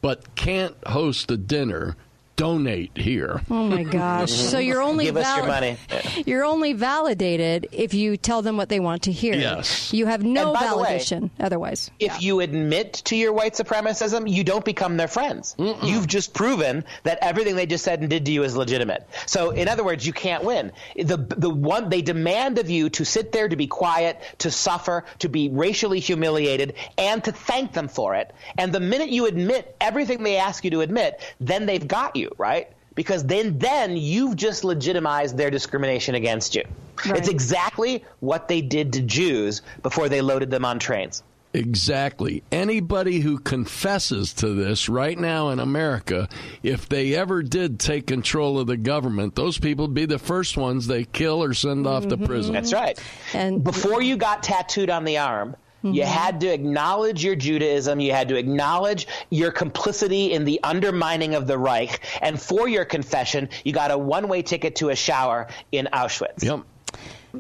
[0.04, 1.96] but can't host a dinner,
[2.36, 3.42] donate here.
[3.50, 4.32] Oh my gosh!
[4.32, 5.78] so you're only give us your money.
[6.26, 9.36] You're only validated if you tell them what they want to hear.
[9.36, 9.94] Yes.
[9.94, 11.92] You have no validation way, otherwise.
[12.00, 12.20] If yeah.
[12.20, 15.56] you admit to your white supremacism, you don't become their friends.
[15.58, 15.84] Mm-mm.
[15.84, 19.08] You've just proven that everything they just said and did to you is legitimate.
[19.26, 20.72] So in other words, you can't win.
[20.96, 25.06] The the one they demand of you to sit there to be quiet, to suffer,
[25.20, 28.34] to be racially humiliated, and to thank them for it.
[28.58, 32.23] And the minute you admit everything they ask you to admit, then they've got you
[32.24, 32.72] you, right?
[32.96, 36.64] Because then, then you've just legitimized their discrimination against you.
[37.06, 37.18] Right.
[37.18, 41.24] It's exactly what they did to Jews before they loaded them on trains.
[41.56, 42.44] Exactly.
[42.52, 46.28] Anybody who confesses to this right now in America,
[46.64, 50.58] if they ever did take control of the government, those people would be the first
[50.58, 52.22] ones they kill or send off mm-hmm.
[52.22, 52.54] to prison.
[52.54, 53.00] That's right.
[53.34, 55.96] And before you got tattooed on the arm, Mm-hmm.
[55.96, 58.00] You had to acknowledge your Judaism.
[58.00, 62.00] You had to acknowledge your complicity in the undermining of the Reich.
[62.22, 66.44] And for your confession, you got a one way ticket to a shower in Auschwitz.
[66.44, 66.62] Yep.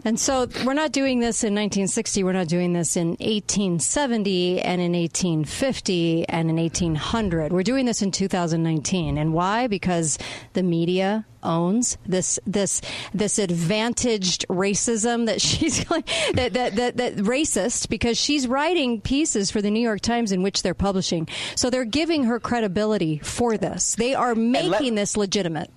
[0.05, 2.23] And so we're not doing this in 1960.
[2.23, 7.53] We're not doing this in 1870 and in 1850 and in 1800.
[7.53, 9.17] We're doing this in 2019.
[9.19, 9.67] And why?
[9.67, 10.17] Because
[10.53, 12.81] the media owns this this
[13.13, 15.83] this advantaged racism that she's
[16.33, 20.41] that, that that that racist because she's writing pieces for the New York Times in
[20.41, 21.27] which they're publishing.
[21.55, 23.95] So they're giving her credibility for this.
[23.95, 25.69] They are making let, this legitimate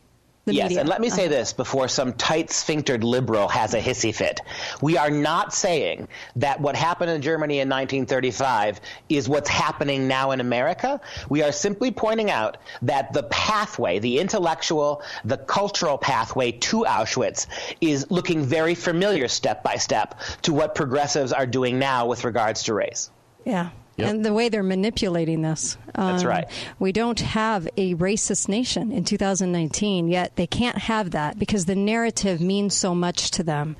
[0.53, 0.81] yes, media.
[0.81, 1.35] and let me say uh-huh.
[1.35, 4.41] this before some tight sphinctered liberal has a hissy fit.
[4.81, 10.31] We are not saying that what happened in Germany in 1935 is what's happening now
[10.31, 11.01] in America.
[11.29, 17.47] We are simply pointing out that the pathway, the intellectual, the cultural pathway to Auschwitz
[17.81, 22.65] is looking very familiar step by step to what progressives are doing now with regards
[22.65, 23.11] to race.
[23.45, 23.71] Yeah.
[23.97, 24.11] Yep.
[24.11, 25.79] And the way they're manipulating this.
[25.95, 26.45] That's Um, right.
[26.79, 31.75] We don't have a racist nation in 2019, yet they can't have that because the
[31.75, 33.75] narrative means so much to them.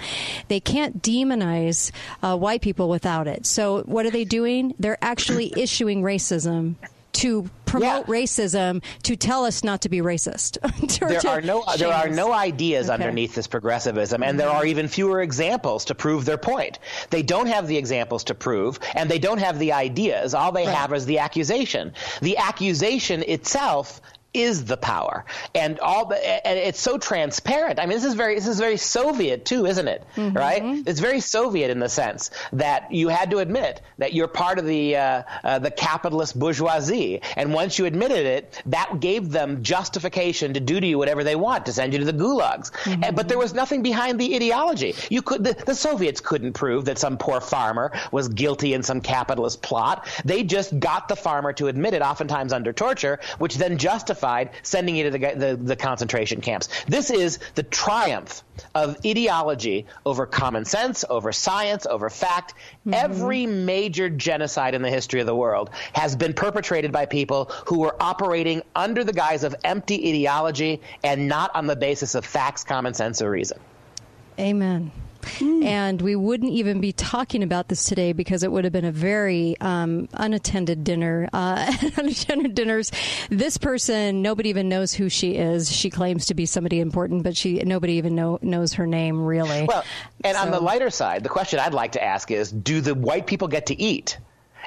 [0.49, 1.91] They can't demonize
[2.23, 3.45] uh, white people without it.
[3.47, 4.75] So, what are they doing?
[4.79, 6.77] They're actually issuing racism
[7.13, 10.59] to promote racism to tell us not to be racist.
[11.07, 12.95] There are no there are no ideas Okay.
[12.95, 14.57] underneath this progressivism, and there mm-hmm.
[14.57, 16.79] are even fewer examples to prove their point.
[17.11, 20.35] They don't have the examples to prove, and they don't have the ideas.
[20.35, 21.93] All they have is the accusation.
[22.23, 24.01] The accusation itself
[24.37, 27.81] is the power, and all the, and it's so transparent.
[27.81, 30.05] I mean, this is very this is very Soviet too, isn't it?
[30.17, 30.37] Mm-hmm.
[30.37, 30.63] Right?
[30.87, 34.67] It's very Soviet in the sense that you had to admit that you're part of
[34.67, 40.55] the uh, uh, the capitalist bourgeoisie, and once you admitted it, that gave them justification
[40.55, 42.71] to do to you whatever they want, to send you to the gulags.
[42.87, 44.95] And, but there was nothing behind the ideology.
[45.09, 49.01] You could the, the Soviets couldn't prove that some poor farmer was guilty in some
[49.01, 50.07] capitalist plot.
[50.25, 54.26] They just got the farmer to admit it, oftentimes under torture, which then justified
[54.63, 56.69] sending you to the, the, the concentration camps.
[56.87, 58.43] This is the triumph
[58.75, 62.55] of ideology over common sense, over science, over fact.
[62.55, 62.95] Mm-hmm.
[62.95, 67.81] Every major genocide in the history of the world has been perpetrated by people who
[67.81, 72.65] were operating under the guise of empty ideology and not on the basis of facts,
[72.65, 73.59] common sense, or reason.
[74.39, 74.91] Amen.
[75.41, 78.93] And we wouldn't even be talking about this today because it would have been a
[78.93, 81.29] very um, unattended dinner.
[81.33, 82.93] Uh, unattended dinners.
[83.31, 85.71] This person, nobody even knows who she is.
[85.71, 89.65] She claims to be somebody important, but she nobody even know, knows her name really.
[89.65, 89.85] Well,
[90.25, 93.27] and on the lighter side, the question I'd like to ask is do the white
[93.27, 94.19] people get to eat?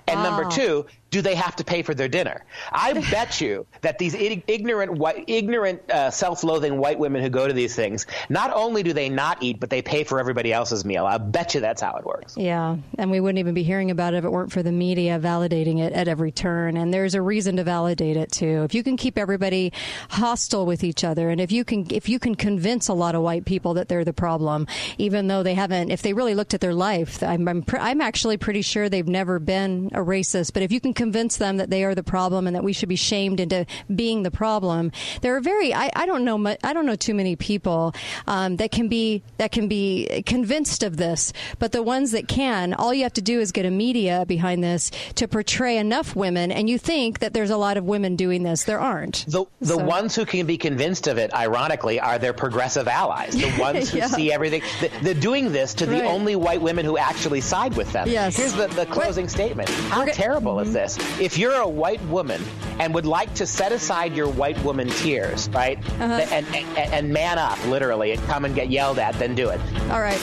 [0.07, 0.49] And number Ah.
[0.49, 2.45] two, do they have to pay for their dinner?
[2.71, 7.53] I bet you that these ignorant, white, ignorant, uh, self-loathing white women who go to
[7.53, 11.05] these things, not only do they not eat, but they pay for everybody else's meal.
[11.05, 12.37] I bet you that's how it works.
[12.37, 15.19] Yeah, and we wouldn't even be hearing about it if it weren't for the media
[15.19, 16.77] validating it at every turn.
[16.77, 18.63] And there's a reason to validate it too.
[18.63, 19.73] If you can keep everybody
[20.09, 23.21] hostile with each other, and if you can, if you can convince a lot of
[23.21, 24.67] white people that they're the problem,
[24.97, 28.01] even though they haven't, if they really looked at their life, I'm I'm, pr- I'm
[28.01, 30.53] actually pretty sure they've never been a racist.
[30.53, 32.89] But if you can convince them that they are the problem and that we should
[32.89, 33.65] be shamed into
[34.03, 37.13] being the problem, there are very I, I don't know mu- I don't know too
[37.13, 37.93] many people
[38.27, 41.31] um, that can be that can be convinced of this.
[41.57, 44.63] But the ones that can, all you have to do is get a media behind
[44.63, 48.43] this to portray enough women, and you think that there's a lot of women doing
[48.43, 48.63] this.
[48.65, 49.25] There aren't.
[49.27, 53.33] The, the So- ones who can be convinced of it, ironically, are their progressive allies.
[53.33, 54.07] The ones who Yeah.
[54.07, 54.61] see everything.
[54.79, 58.07] th- They're doing this to the only white women who actually side with them.
[58.09, 58.35] Yes.
[58.37, 59.69] Here's the, the closing statement.
[59.95, 60.88] How terrible is this?
[61.19, 62.43] If you're a white woman
[62.79, 66.05] and would like to set aside your white woman tears, right, Uh-huh.
[66.31, 69.59] and, and, and man up, literally, and come and get yelled at, then do it.
[69.91, 70.21] All right.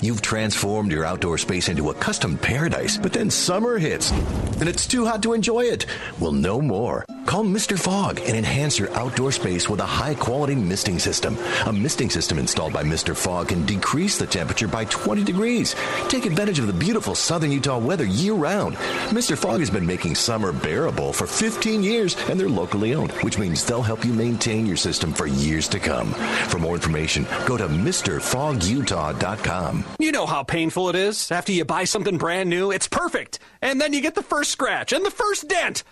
[0.00, 4.86] You've transformed your outdoor space into a custom paradise, but then summer hits and it's
[4.88, 5.86] too hot to enjoy it.
[6.18, 7.04] Well, no more.
[7.26, 7.78] Call Mr.
[7.78, 11.36] Fog and enhance your outdoor space with a high quality misting system.
[11.66, 13.14] A misting system installed by Mr.
[13.16, 15.74] Fog can decrease the temperature by 20 degrees.
[16.08, 18.74] Take advantage of the beautiful southern Utah weather year round.
[19.10, 19.38] Mr.
[19.38, 23.64] Fog has been making summer bearable for 15 years and they're locally owned, which means
[23.64, 26.12] they'll help you maintain your system for years to come.
[26.48, 29.84] For more information, go to MrFogUtah.com.
[29.98, 32.72] You know how painful it is after you buy something brand new.
[32.72, 33.38] It's perfect.
[33.60, 35.84] And then you get the first scratch and the first dent.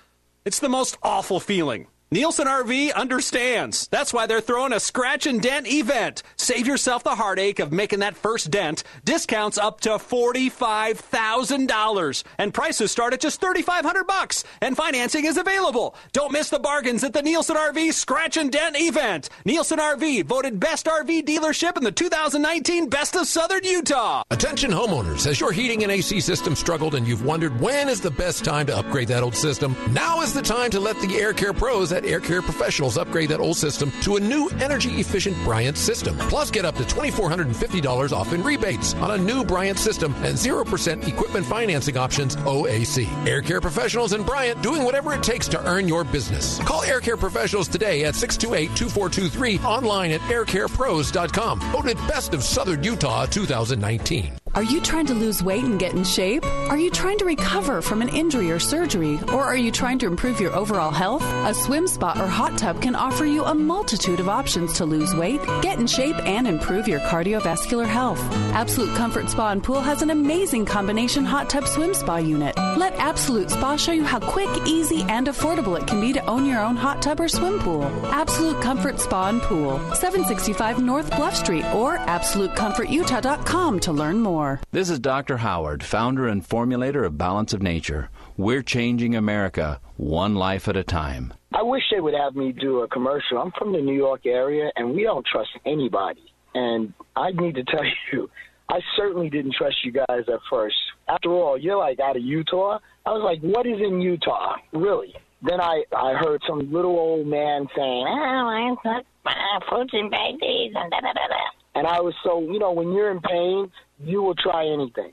[0.51, 1.87] It's the most awful feeling.
[2.13, 3.87] Nielsen RV understands.
[3.93, 6.25] That's why they're throwing a scratch and dent event.
[6.35, 8.83] Save yourself the heartache of making that first dent.
[9.05, 15.95] Discounts up to $45,000 and prices start at just 3500 bucks and financing is available.
[16.11, 19.29] Don't miss the bargains at the Nielsen RV Scratch and Dent event.
[19.45, 24.25] Nielsen RV voted best RV dealership in the 2019 Best of Southern Utah.
[24.33, 28.11] Attention homeowners, has your heating and AC system struggled and you've wondered when is the
[28.11, 29.77] best time to upgrade that old system?
[29.93, 33.29] Now is the time to let the Air Care pros at Air Care Professionals upgrade
[33.29, 36.17] that old system to a new energy efficient Bryant system.
[36.19, 41.07] Plus, get up to $2,450 off in rebates on a new Bryant system and 0%
[41.07, 43.07] equipment financing options OAC.
[43.27, 46.59] Air Care Professionals and Bryant doing whatever it takes to earn your business.
[46.61, 51.61] Call Air Care Professionals today at 628 2423 online at aircarepros.com.
[51.73, 54.40] Voted Best of Southern Utah 2019.
[54.53, 56.45] Are you trying to lose weight and get in shape?
[56.45, 59.21] Are you trying to recover from an injury or surgery?
[59.29, 61.23] Or are you trying to improve your overall health?
[61.23, 65.15] A swim spa or hot tub can offer you a multitude of options to lose
[65.15, 68.21] weight, get in shape, and improve your cardiovascular health.
[68.53, 72.57] Absolute Comfort Spa and Pool has an amazing combination hot tub swim spa unit.
[72.81, 76.47] Let Absolute Spa show you how quick, easy, and affordable it can be to own
[76.47, 77.85] your own hot tub or swim pool.
[78.07, 84.63] Absolute Comfort Spa and Pool, 765 North Bluff Street, or AbsoluteComfortUtah.com to learn more.
[84.73, 85.37] This is Dr.
[85.37, 88.09] Howard, founder and formulator of Balance of Nature.
[88.39, 91.35] We're changing America one life at a time.
[91.53, 93.37] I wish they would have me do a commercial.
[93.37, 96.33] I'm from the New York area, and we don't trust anybody.
[96.55, 98.31] And I need to tell you,
[98.71, 100.77] I certainly didn't trust you guys at first.
[101.09, 102.79] After all, you're like out of Utah.
[103.05, 105.15] I was like, what is in Utah, really?
[105.43, 110.13] Then I I heard some little old man saying, "Oh, it's not uh, fruits and
[110.13, 111.45] veggies," and da da da da.
[111.75, 113.71] And I was so, you know, when you're in pain,
[114.05, 115.13] you will try anything.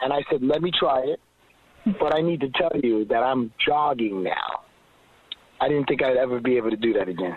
[0.00, 1.20] And I said, let me try it,
[2.00, 4.62] but I need to tell you that I'm jogging now.
[5.60, 7.36] I didn't think I'd ever be able to do that again.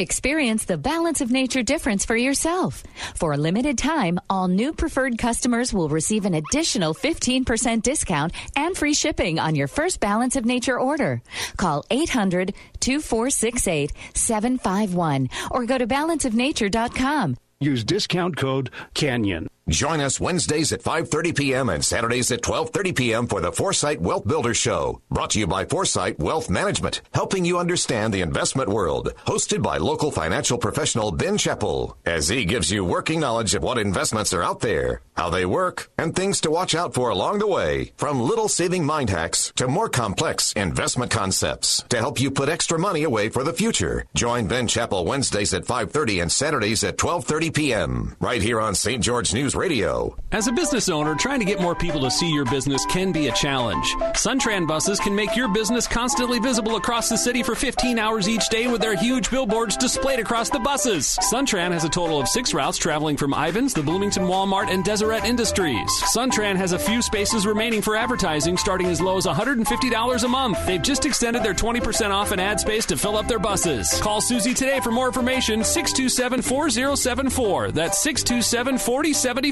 [0.00, 2.82] Experience the balance of nature difference for yourself.
[3.16, 8.74] For a limited time, all new preferred customers will receive an additional 15% discount and
[8.74, 11.20] free shipping on your first balance of nature order.
[11.58, 17.36] Call 800 2468 751 or go to balanceofnature.com.
[17.60, 19.48] Use discount code CANYON.
[19.70, 21.68] Join us Wednesdays at 5:30 p.m.
[21.68, 23.26] and Saturdays at 12:30 p.m.
[23.28, 27.56] for the Foresight Wealth Builder Show, brought to you by Foresight Wealth Management, helping you
[27.56, 29.12] understand the investment world.
[29.28, 33.78] Hosted by local financial professional Ben Chappell, as he gives you working knowledge of what
[33.78, 37.46] investments are out there, how they work, and things to watch out for along the
[37.46, 37.92] way.
[37.96, 42.76] From little saving mind hacks to more complex investment concepts to help you put extra
[42.76, 44.04] money away for the future.
[44.16, 48.16] Join Ben Chappell Wednesdays at 5:30 and Saturdays at 12:30 p.m.
[48.18, 49.00] right here on St.
[49.00, 50.16] George News Radio.
[50.32, 53.26] As a business owner, trying to get more people to see your business can be
[53.26, 53.84] a challenge.
[54.14, 58.48] Suntran buses can make your business constantly visible across the city for 15 hours each
[58.48, 61.18] day with their huge billboards displayed across the buses.
[61.30, 65.24] Suntran has a total of six routes traveling from Ivins, the Bloomington Walmart, and Deseret
[65.24, 65.90] Industries.
[66.14, 70.64] Suntran has a few spaces remaining for advertising starting as low as $150 a month.
[70.64, 73.92] They've just extended their 20% off an ad space to fill up their buses.
[74.00, 77.72] Call Susie today for more information 627 4074.
[77.72, 79.49] That's 627 4074.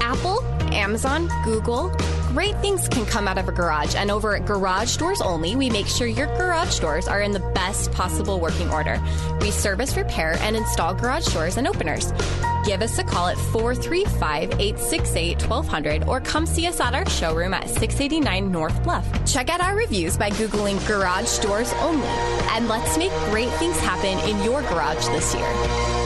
[0.00, 0.42] Apple,
[0.72, 1.94] Amazon, Google.
[2.32, 5.70] Great things can come out of a garage, and over at Garage Doors Only, we
[5.70, 9.00] make sure your garage doors are in the best possible working order.
[9.40, 12.12] We service, repair, and install garage doors and openers.
[12.66, 17.54] Give us a call at 435 868 1200 or come see us at our showroom
[17.54, 19.06] at 689 North Bluff.
[19.24, 24.18] Check out our reviews by Googling Garage Doors Only, and let's make great things happen
[24.28, 26.05] in your garage this year.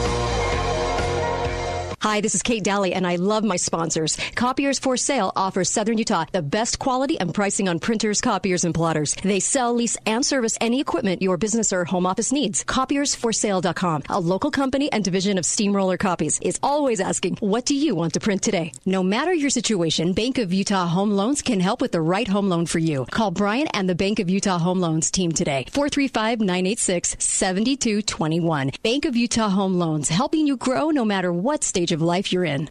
[2.01, 4.17] Hi, this is Kate Dalley, and I love my sponsors.
[4.33, 8.73] Copiers for Sale offers Southern Utah the best quality and pricing on printers, copiers, and
[8.73, 9.13] plotters.
[9.21, 12.63] They sell, lease, and service any equipment your business or home office needs.
[12.63, 17.93] Copiersforsale.com, a local company and division of Steamroller Copies, is always asking, What do you
[17.93, 18.73] want to print today?
[18.83, 22.49] No matter your situation, Bank of Utah Home Loans can help with the right home
[22.49, 23.05] loan for you.
[23.11, 25.65] Call Brian and the Bank of Utah Home Loans team today.
[25.69, 28.71] 435 986 7221.
[28.81, 32.45] Bank of Utah Home Loans, helping you grow no matter what stage of life you're
[32.45, 32.69] in.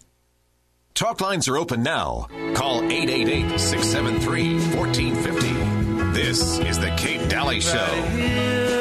[0.95, 2.27] Talk lines are open now.
[2.55, 6.13] Call 888 673 1450.
[6.13, 8.80] This is The Kate Dalley Show.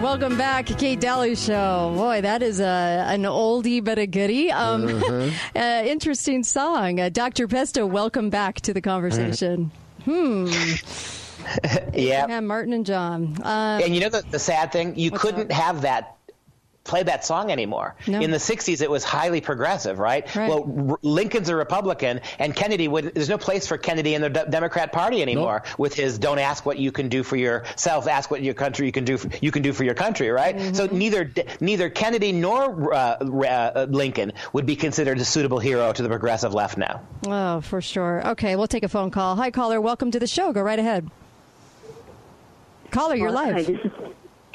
[0.00, 0.66] Welcome back.
[0.66, 1.92] Kate Dalley Show.
[1.94, 4.50] Boy, that is a, an oldie but a goodie.
[4.50, 5.32] Um, Mhm.
[5.56, 6.98] uh, interesting song.
[6.98, 7.46] Uh, Dr.
[7.46, 9.70] Pesta, welcome back to the conversation.
[10.04, 10.46] Hmm.
[11.94, 12.26] yeah.
[12.28, 13.36] Yeah, Martin and John.
[13.42, 14.96] Uh, And you know the, the sad thing?
[14.98, 16.16] You couldn't have that
[16.82, 17.94] play that song anymore.
[18.06, 18.20] No.
[18.20, 20.24] In the 60s, it was highly progressive, right?
[20.34, 20.48] Right.
[20.48, 23.14] Well, R- Lincoln's a Republican, and Kennedy would.
[23.14, 25.62] There's no place for Kennedy in the D- Democrat Party anymore.
[25.78, 28.92] With his "Don't ask what you can do for yourself, ask what your country you
[28.92, 29.18] can do.
[29.18, 30.56] For, you can do for your country," right?
[30.56, 30.74] Mm-hmm.
[30.74, 36.02] So neither neither Kennedy nor uh, uh, Lincoln would be considered a suitable hero to
[36.02, 37.02] the progressive left now.
[37.26, 38.26] oh, for sure.
[38.30, 39.36] Okay, we'll take a phone call.
[39.36, 39.80] Hi, caller.
[39.80, 40.52] Welcome to the show.
[40.52, 41.08] Go right ahead.
[42.90, 43.52] Caller, you're live.
[43.54, 43.78] hi, this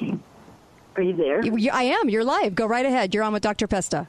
[0.01, 0.17] is-
[0.95, 1.41] Are you there?
[1.73, 2.09] I am.
[2.09, 2.55] You're live.
[2.55, 3.13] Go right ahead.
[3.13, 3.67] You're on with Dr.
[3.67, 4.07] Pesta.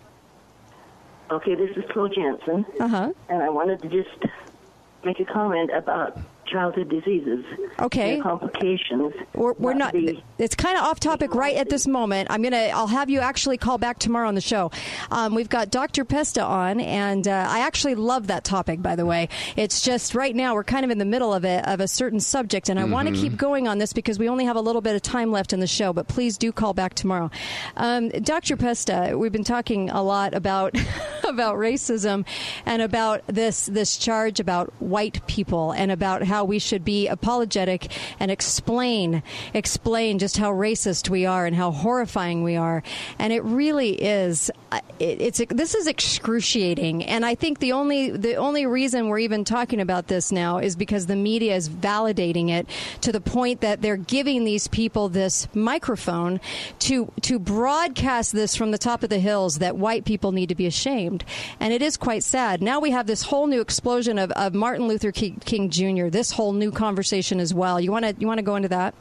[1.31, 2.65] Okay, this is Flo Jansen.
[2.79, 3.13] Uh huh.
[3.29, 4.33] And I wanted to just
[5.05, 7.45] make a comment about childhood diseases.
[7.81, 8.15] Okay.
[8.15, 9.13] Their complications.
[9.35, 9.93] We're, we're not.
[9.93, 12.29] be- It's kind of off topic right at this moment.
[12.31, 12.71] I'm gonna.
[12.75, 14.71] I'll have you actually call back tomorrow on the show.
[15.11, 16.05] Um, we've got Dr.
[16.05, 18.83] Pesta on, and uh, I actually love that topic.
[18.83, 21.69] By the way, it's just right now we're kind of in the middle of a
[21.71, 24.45] of a certain subject, and I want to keep going on this because we only
[24.45, 25.93] have a little bit of time left in the show.
[25.93, 27.31] But please do call back tomorrow,
[27.77, 28.57] um, Dr.
[28.57, 29.15] Pesta.
[29.17, 30.75] We've been talking a lot about
[31.25, 32.25] about racism
[32.65, 37.91] and about this this charge about white people and about how we should be apologetic
[38.19, 39.23] and explain
[39.55, 42.83] explain just how racist we are and how horrifying we are.
[43.19, 47.05] And it really is it, it's this is excruciating.
[47.05, 50.77] And I think the only the only reason we're even talking about this now is
[50.77, 52.67] because the media is validating it
[53.03, 56.41] to the point that they're giving these people this microphone
[56.81, 60.55] to to broadcast this from the top of the hills that white people need to
[60.55, 61.25] be ashamed.
[61.61, 62.63] And it is quite sad.
[62.63, 66.09] Now we have this whole new explosion of, of Martin Luther King, King Jr.
[66.09, 67.81] this whole new conversation as well.
[67.81, 68.95] You want to you want to go into that?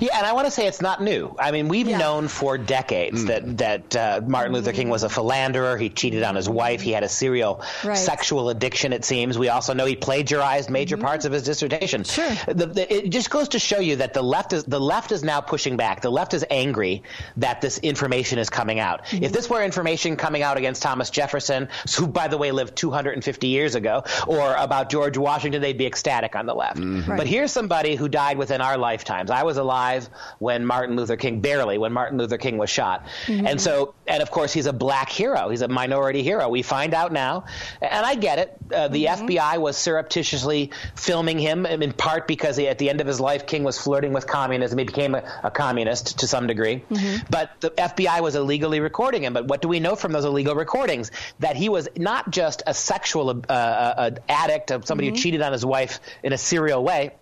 [0.00, 1.34] Yeah, and I want to say it's not new.
[1.38, 5.78] I mean, we've known for decades that that uh, Martin Luther King was a philanderer.
[5.78, 6.80] He cheated on his wife.
[6.80, 7.96] He had a serial Right.
[7.96, 8.92] sexual addiction.
[8.92, 9.38] It seems.
[9.38, 11.06] We also know he plagiarized major mm-hmm.
[11.06, 12.04] parts of his dissertation.
[12.04, 12.30] Sure.
[12.46, 15.22] The, the, it just goes to show you that the left is the left is
[15.22, 16.00] now pushing back.
[16.00, 17.02] The left is angry
[17.36, 19.04] that this information is coming out.
[19.06, 19.24] Mm-hmm.
[19.24, 23.46] If this were information coming out against Thomas Jefferson, who by the way lived 250
[23.48, 26.78] years ago, or about George Washington, they'd be ecstatic on the left.
[26.78, 27.10] Mm-hmm.
[27.10, 27.16] Right.
[27.18, 29.30] But here's somebody who died within our lifetimes.
[29.30, 33.06] I was alive when Martin Luther King, barely when Martin Luther King was shot.
[33.26, 33.48] Mhm.
[33.48, 35.50] And so, and of course, he's a black hero.
[35.50, 36.48] He's a minority hero.
[36.48, 37.44] We find out now,
[37.82, 38.56] and I get it.
[38.74, 43.06] Uh, the FBI was surreptitiously filming him in part because he, at the end of
[43.06, 44.78] his life, King was flirting with communism.
[44.78, 46.82] He became a, a communist to some degree.
[47.28, 49.34] But the FBI was illegally recording him.
[49.34, 51.10] But what do we know from those illegal recordings?
[51.40, 55.52] That he was not just a sexual uh, uh, addict, of somebody who cheated on
[55.52, 57.12] his wife in a serial way.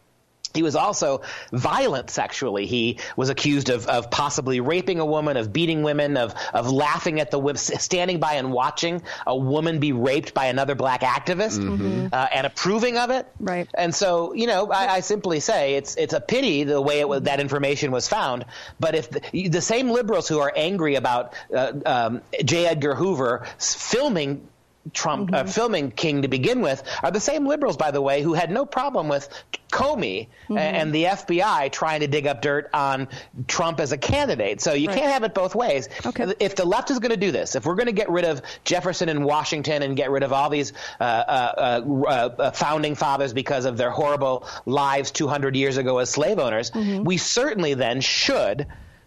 [0.56, 1.20] He was also
[1.52, 2.66] violent sexually.
[2.66, 7.20] He was accused of, of possibly raping a woman, of beating women, of, of laughing
[7.20, 11.58] at the women, standing by and watching a woman be raped by another black activist
[11.60, 12.12] Mhm.
[12.12, 13.26] uh, and approving of it.
[13.38, 13.68] Right.
[13.74, 17.08] And so, you know, I, I simply say it's it's a pity the way it
[17.08, 18.44] was, that information was found.
[18.80, 22.66] But if the, the same liberals who are angry about uh, um, J.
[22.66, 24.48] Edgar Hoover filming
[24.92, 28.34] Trump uh, filming King to begin with are the same liberals, by the way, who
[28.34, 29.28] had no problem with
[29.72, 30.58] Comey Mhm.
[30.58, 33.08] and the FBI trying to dig up dirt on
[33.48, 34.60] Trump as a candidate.
[34.60, 34.98] So you Right.
[34.98, 35.88] can't have it both ways.
[36.06, 36.32] Okay.
[36.38, 38.42] If the left is going to do this, if we're going to get rid of
[38.64, 43.32] Jefferson and Washington and get rid of all these uh, uh, uh, uh, founding fathers
[43.32, 48.66] because of their horrible lives 200 years ago as slave owners, we certainly then should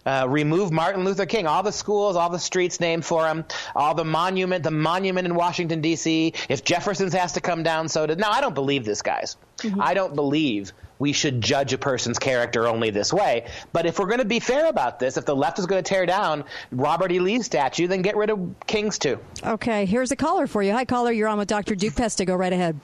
[0.09, 3.45] uh, remove Martin Luther King, all the schools, all the streets named for him,
[3.75, 6.33] all the monument, the monument in Washington D.C.
[6.49, 8.17] If Jefferson's has to come down, so did.
[8.19, 9.37] Now I don't believe this, guys.
[9.79, 13.47] I don't believe we should judge a person's character only this way.
[13.73, 15.87] But if we're going to be fair about this, if the left is going to
[15.87, 17.19] tear down Robert E.
[17.19, 19.19] Lee's statue, then get rid of King's too.
[19.45, 21.75] okay here's a caller for you hi caller you're on with Dr.
[21.75, 22.79] Duke Pesta go right ahead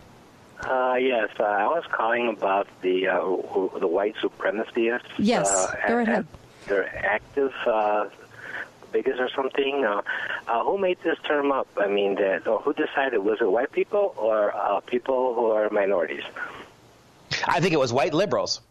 [0.66, 5.02] Uh, yes, uh, I was calling about the uh, who- the white supremacists.
[5.18, 6.28] Yes, uh, go right and- ahead.
[6.68, 8.10] They're active uh,
[8.92, 9.86] bigots or something.
[9.86, 10.02] Uh,
[10.48, 11.68] uh, who made this term up?
[11.78, 13.20] I mean, that or who decided?
[13.20, 16.24] Was it white people or uh, people who are minorities?
[17.48, 18.62] I think it was white liberals.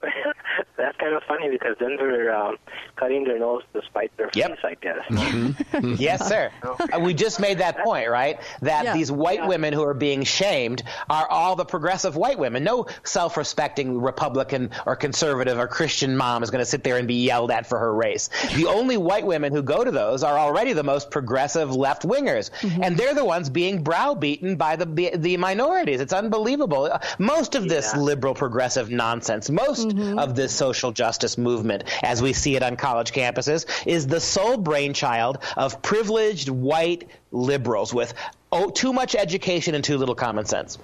[0.76, 2.56] That's kind of funny because then they're um,
[2.96, 6.00] cutting their nose to spite their face, I guess.
[6.00, 6.50] yes, sir.
[6.62, 8.40] Uh, we just made that point, right?
[8.62, 8.92] That Yeah.
[8.94, 12.62] these white women who are being shamed are all the progressive white women.
[12.64, 17.24] No self-respecting Republican or conservative or Christian mom is going to sit there and be
[17.24, 18.30] yelled at for her race.
[18.54, 22.50] The only white women who go to those are already the most progressive left wingers,
[22.82, 24.86] and they're the ones being browbeaten by the
[25.16, 26.00] the minorities.
[26.00, 26.84] It's unbelievable.
[26.84, 29.87] Uh, Most of this liberal progressive nonsense, most
[30.18, 34.56] of this social justice movement, as we see it on college campuses, is the sole
[34.56, 38.14] brainchild of privileged white liberals with
[38.50, 40.78] oh, too much education and too little common sense.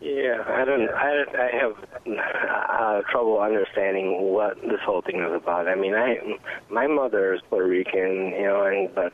[0.00, 0.88] Yeah, I don't.
[0.90, 1.76] I, I have
[2.06, 5.66] uh, trouble understanding what this whole thing is about.
[5.66, 6.38] I mean, I
[6.70, 9.12] my mother is Puerto Rican, you know, and but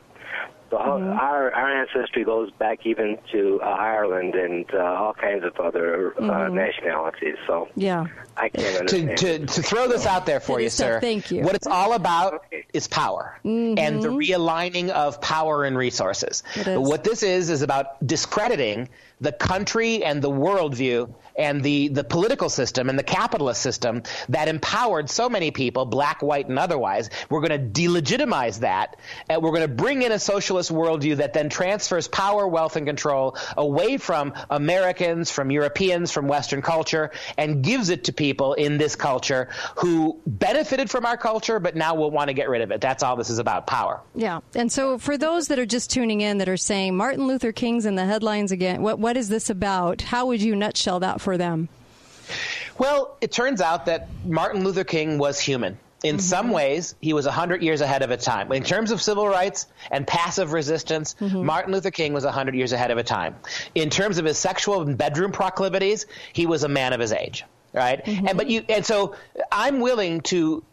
[0.69, 5.43] the, whole our our ancestry goes back even to uh, Ireland and uh, all kinds
[5.43, 6.53] of other uh, Mhm.
[6.53, 7.35] nationalities.
[7.47, 8.05] So yeah
[8.37, 9.47] I can't To, understand.
[9.47, 10.85] to, to throw this out there for It you, is tough.
[10.87, 10.99] sir.
[10.99, 11.43] Thank you.
[11.43, 16.43] What it's all about is power and the realigning of power and resources.
[16.55, 16.77] It is.
[16.79, 18.89] What this is is about discrediting
[19.21, 24.47] the country and the worldview and the, the political system and the capitalist system that
[24.47, 27.09] empowered so many people, black, white, and otherwise.
[27.29, 28.97] We're going to delegitimize that.
[29.29, 32.85] And we're going to bring in a socialist worldview that then transfers power, wealth, and
[32.85, 38.77] control away from Americans, from Europeans, from Western culture, and gives it to people in
[38.77, 42.71] this culture who benefited from our culture, but now will want to get rid of
[42.71, 42.81] it.
[42.81, 44.01] That's all this is about power.
[44.15, 44.39] Yeah.
[44.55, 47.85] And so for those that are just tuning in that are saying Martin Luther King's
[47.85, 50.01] in the headlines again, what, what is this about?
[50.01, 51.67] How would you nutshell that for them?
[52.77, 55.77] Well, it turns out that Martin Luther King was human.
[56.03, 56.21] In mm-hmm.
[56.21, 58.51] some ways, he was 100 years ahead of its time.
[58.51, 61.43] In terms of civil rights and passive resistance, mm-hmm.
[61.43, 63.35] Martin Luther King was 100 years ahead of its time.
[63.73, 67.43] In terms of his sexual and bedroom proclivities, he was a man of his age
[67.75, 68.03] right?
[68.05, 68.27] Mm-hmm.
[68.29, 69.15] And but you and so
[69.51, 70.63] I'm willing to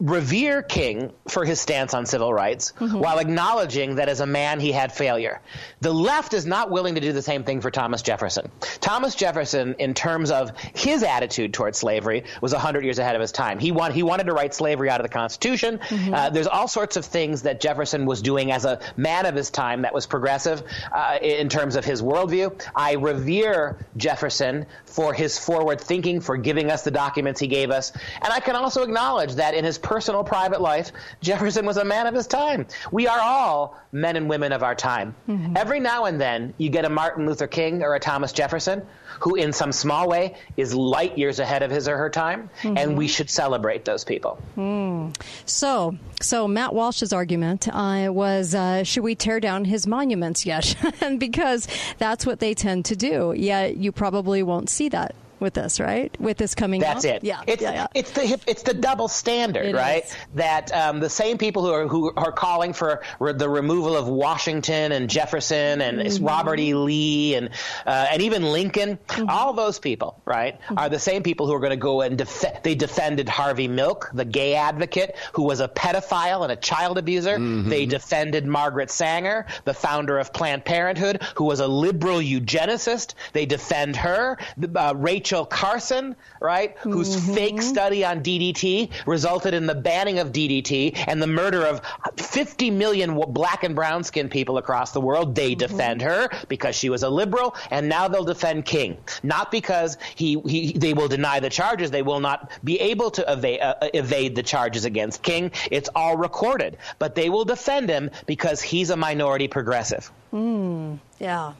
[0.00, 2.98] revere King for his stance on civil rights mm-hmm.
[2.98, 5.40] while acknowledging that as a man he had failure.
[5.80, 8.50] The left is not willing to do the same thing for Thomas Jefferson.
[8.80, 13.30] Thomas Jefferson, in terms of his attitude towards slavery, was 100 years ahead of his
[13.30, 13.60] time.
[13.60, 15.78] He, want, he wanted to write slavery out of the Constitution.
[15.78, 16.12] Mm-hmm.
[16.12, 19.50] Uh, there's all sorts of things that Jefferson was doing as a man of his
[19.50, 22.60] time that was progressive uh, in terms of his worldview.
[22.74, 27.92] I revere Jefferson for his forward thinking, for giving us the documents he gave us.
[28.20, 32.08] And I can also acknowledge that in his personal private life, Jefferson was a man
[32.08, 32.66] of his time.
[32.90, 35.14] We are all men and women of our time.
[35.28, 35.56] Mm-hmm.
[35.56, 38.82] Every now and then, you get a Martin Luther King or a Thomas Jefferson
[39.20, 42.76] who, in some small way, is light years ahead of his or her time, mm-hmm.
[42.76, 44.38] and we should celebrate those people.
[44.56, 45.16] Mm.
[45.46, 50.44] So, so Matt Walsh's argument uh, was, uh, should we tear down his monuments?
[50.44, 51.68] Yes, and because
[51.98, 53.32] that's what they tend to do.
[53.36, 55.14] Yet you probably won't see that
[55.44, 56.10] with this, right?
[56.20, 57.16] With this coming up, That's out?
[57.16, 57.24] it.
[57.24, 57.42] Yeah.
[57.46, 57.86] It's, yeah, yeah.
[57.94, 60.04] it's the it's the double standard, it right?
[60.04, 60.16] Is.
[60.34, 64.08] That um, the same people who are who are calling for re- the removal of
[64.08, 66.24] Washington and Jefferson and mm-hmm.
[66.24, 66.74] Robert E.
[66.74, 67.50] Lee and
[67.86, 69.28] uh, and even Lincoln, mm-hmm.
[69.28, 70.78] all those people, right, mm-hmm.
[70.78, 74.10] are the same people who are going to go and def- they defended Harvey Milk,
[74.14, 77.36] the gay advocate who was a pedophile and a child abuser.
[77.36, 77.68] Mm-hmm.
[77.68, 83.14] They defended Margaret Sanger, the founder of Planned Parenthood, who was a liberal eugenicist.
[83.32, 84.38] They defend her.
[84.74, 86.92] Uh, Rachel Carson, right, mm-hmm.
[86.92, 91.80] whose fake study on DDT resulted in the banning of DDT and the murder of
[92.16, 95.34] 50 million black and brown skinned people across the world.
[95.34, 95.58] They mm-hmm.
[95.58, 98.98] defend her because she was a liberal, and now they'll defend King.
[99.22, 103.32] Not because he, he they will deny the charges, they will not be able to
[103.32, 105.52] evade, uh, evade the charges against King.
[105.70, 110.10] It's all recorded, but they will defend him because he's a minority progressive.
[110.32, 111.54] Mm, yeah.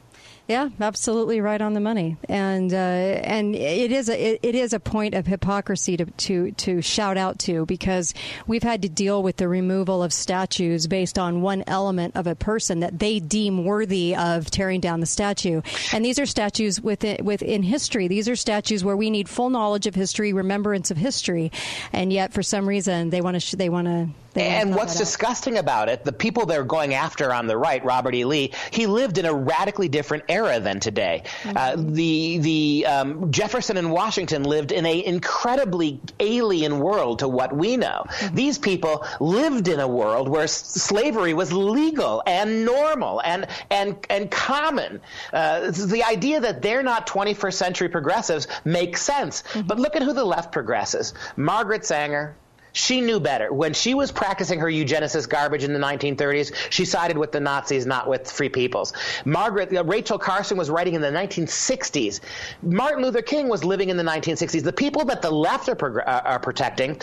[0.47, 4.73] Yeah, absolutely right on the money, and uh, and it is a it, it is
[4.73, 8.13] a point of hypocrisy to, to to shout out to because
[8.45, 12.35] we've had to deal with the removal of statues based on one element of a
[12.35, 17.25] person that they deem worthy of tearing down the statue, and these are statues within
[17.25, 18.07] within history.
[18.07, 21.51] These are statues where we need full knowledge of history, remembrance of history,
[21.91, 25.89] and yet for some reason they want to they want to and what's disgusting about
[25.89, 28.25] it, the people they're going after on the right, Robert E.
[28.25, 31.23] Lee, he lived in a radically different era than today.
[31.43, 31.57] Mm-hmm.
[31.57, 37.55] Uh, the the um, Jefferson and Washington lived in an incredibly alien world to what
[37.55, 38.05] we know.
[38.07, 38.35] Mm-hmm.
[38.35, 44.29] These people lived in a world where slavery was legal and normal and and and
[44.29, 45.01] common.
[45.31, 49.43] Uh, the idea that they're not 21st century progressives makes sense.
[49.43, 49.67] Mm-hmm.
[49.67, 52.35] But look at who the left progresses: Margaret Sanger,
[52.75, 53.53] she knew better.
[53.53, 57.85] When she was practicing her eugenicist garbage in the 1930s, she sided with the Nazis,
[57.85, 58.91] not with free peoples.
[59.23, 62.19] Margaret, uh, Rachel Carson was writing in the 1960s.
[62.61, 64.61] Martin Luther King was living in the 1960s.
[64.61, 66.99] The people that the left are, uh, are protecting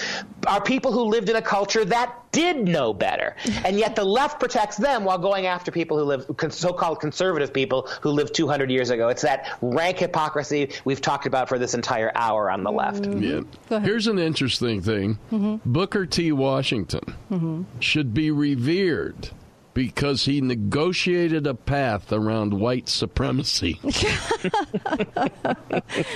[0.47, 3.37] are people who lived in a culture that did know better.
[3.65, 7.89] And yet the left protects them while going after people who live, so-called conservative people
[8.01, 9.09] who lived 200 years ago.
[9.09, 13.07] It's that rank hypocrisy we've talked about for this entire hour on the left.
[13.07, 13.43] Yeah.
[13.81, 15.19] Here's an interesting thing.
[15.31, 15.71] Mm-hmm.
[15.71, 16.33] Booker T.
[16.33, 17.63] Washington mm-hmm.
[17.81, 19.31] should be revered
[19.75, 23.81] because he negotiated a path around white supremacy.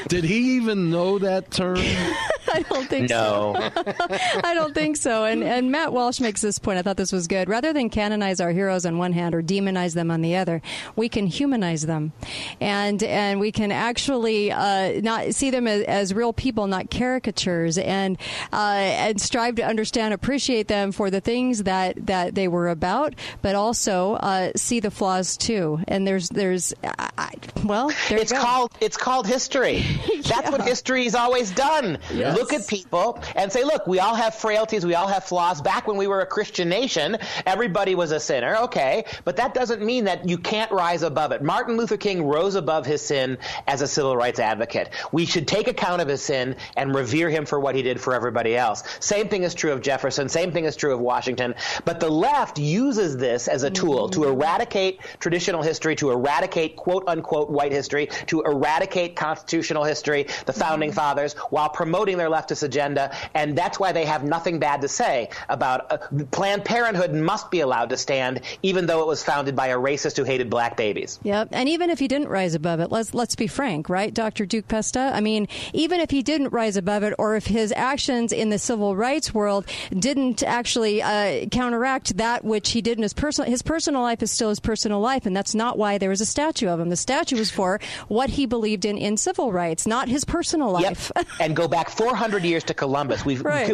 [0.08, 1.78] Did he even know that term?
[2.52, 3.54] I don't think no.
[3.54, 3.82] so.
[4.44, 5.24] I don't think so.
[5.24, 6.78] And and Matt Walsh makes this point.
[6.78, 7.48] I thought this was good.
[7.48, 10.62] Rather than canonize our heroes on one hand or demonize them on the other,
[10.94, 12.12] we can humanize them,
[12.60, 17.78] and and we can actually uh, not see them as, as, real people, not caricatures,
[17.78, 18.18] and
[18.52, 23.14] uh, and strive to understand, appreciate them for the things that that they were about,
[23.46, 25.78] but also uh, see the flaws too.
[25.86, 27.30] And there's there's I,
[27.62, 29.84] well, it's called it's called history.
[30.16, 30.50] That's yeah.
[30.50, 31.98] what history's always done.
[32.12, 32.34] Yeah.
[32.34, 35.62] look at people and say, look, we all have frailties, we all have flaws.
[35.62, 39.80] Back when we were a Christian nation, everybody was a sinner, okay, but that doesn't
[39.80, 41.40] mean that you can't rise above it.
[41.40, 43.38] Martin Luther King rose above his sin
[43.68, 44.90] as a civil rights advocate.
[45.12, 48.12] We should take account of his sin and revere him for what he did for
[48.12, 48.82] everybody else.
[48.98, 52.58] Same thing is true of Jefferson, same thing is true of Washington, but the left
[52.58, 58.08] uses this as a tool to eradicate traditional history, to eradicate quote unquote white history,
[58.26, 63.14] to eradicate constitutional history, the founding fathers, while promoting their leftist agenda.
[63.34, 65.98] And that's why they have nothing bad to say about uh,
[66.30, 70.16] Planned Parenthood must be allowed to stand, even though it was founded by a racist
[70.16, 71.20] who hated black babies.
[71.22, 71.48] Yep.
[71.52, 74.46] And even if he didn't rise above it, let's let's be frank, right, Dr.
[74.46, 75.10] Duke Pesta?
[75.14, 78.58] I mean, even if he didn't rise above it, or if his actions in the
[78.58, 83.62] civil rights world didn't actually uh, counteract that which he did in his personal his
[83.62, 86.68] personal life is still his personal life, and that's not why there was a statue
[86.68, 86.88] of him.
[86.88, 91.10] The statue was for what he believed in in civil rights, not his personal life.
[91.16, 91.26] Yep.
[91.40, 93.24] and go back 400 years to Columbus.
[93.24, 93.72] We've Right.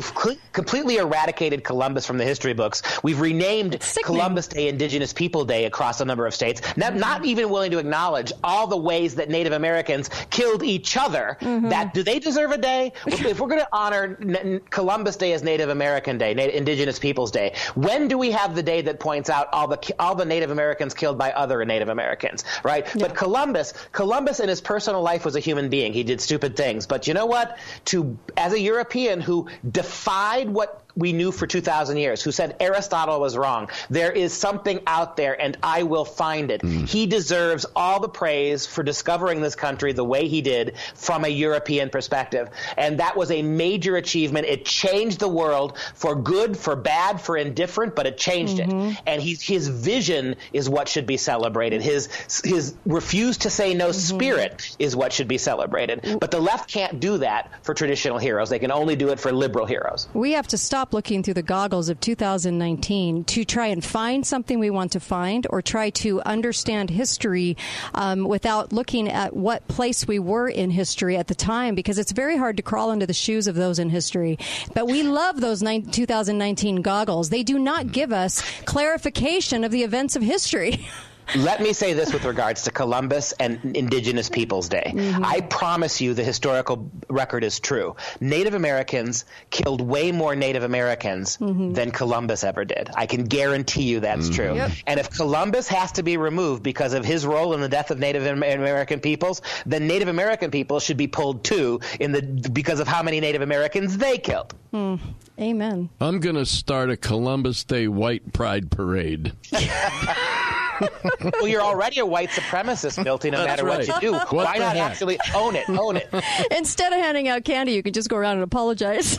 [0.53, 2.83] completely eradicated Columbus from the history books.
[3.03, 6.61] We've renamed Columbus Day Indigenous People Day across a number of states.
[6.77, 7.01] Not, mm-hmm.
[7.01, 11.39] not even willing to acknowledge all the ways that Native Americans killed each other.
[11.41, 11.69] Mm-hmm.
[11.71, 12.93] That do they deserve a day?
[13.07, 17.55] if we're going to honor N- Columbus Day as Native American Day, Indigenous Peoples Day,
[17.75, 20.95] when do we have the day that points out all the all the Native Americans
[20.95, 22.45] killed by other Native Americans?
[22.63, 22.87] Right?
[22.99, 25.93] But Columbus, Columbus in his personal life was a human being.
[25.93, 26.87] He did stupid things.
[26.87, 27.59] But you know what?
[27.87, 33.21] To as a European who defied what we knew for 2,000 years, who said Aristotle
[33.21, 33.71] was wrong.
[33.91, 36.63] There is something out there, and I will find it.
[36.63, 36.85] Mm-hmm.
[36.85, 41.29] He deserves all the praise for discovering this country the way he did from a
[41.29, 42.49] European perspective.
[42.77, 44.47] And that was a major achievement.
[44.47, 48.69] It changed the world for good, for bad, for indifferent, but it changed it.
[48.69, 49.01] Mm-hmm.
[49.07, 51.83] And he's, his vision is what should be celebrated.
[51.83, 52.09] His,
[52.45, 54.17] his refuse to say no mm-hmm.
[54.17, 56.19] spirit is what should be celebrated.
[56.21, 58.51] But the left can't do that for traditional heroes.
[58.51, 60.09] They can only do it for liberal heroes.
[60.15, 64.59] We have to stop looking through the goggles of 2019 to try and find something
[64.59, 67.57] we want to find or try to understand history
[67.95, 72.13] um, without looking at what place we were in history at the time because it's
[72.13, 74.39] very hard to crawl into the shoes of those in history.
[74.75, 77.31] But we love those nine 2019 goggles.
[77.31, 80.87] They do not give us clarification of the events of history.
[81.37, 84.93] Let me say this with regards to Columbus and Indigenous Peoples Day.
[84.95, 85.25] Mm-hmm.
[85.25, 87.97] I promise you the historical record is true.
[88.21, 91.73] Native Americans killed way more Native Americans mm-hmm.
[91.73, 92.91] than Columbus ever did.
[92.95, 94.35] I can guarantee you that's mm-hmm.
[94.35, 94.55] true.
[94.57, 94.71] Yep.
[94.87, 97.99] And if Columbus has to be removed because of his role in the death of
[97.99, 102.89] Native American peoples, then Native American people should be pulled too in the because of
[102.89, 104.55] how many Native Americans they killed.
[104.71, 104.97] Hmm.
[105.41, 105.89] Amen.
[106.01, 109.33] I'm going to start a Columbus Day White Pride Parade.
[111.41, 114.13] well, you're already a white supremacist, Milty, no That's matter what you do.
[114.13, 114.91] What Why not heck?
[114.91, 115.69] actually own it?
[115.69, 116.09] Own it.
[116.57, 119.19] Instead of handing out candy, you can just go around and apologize.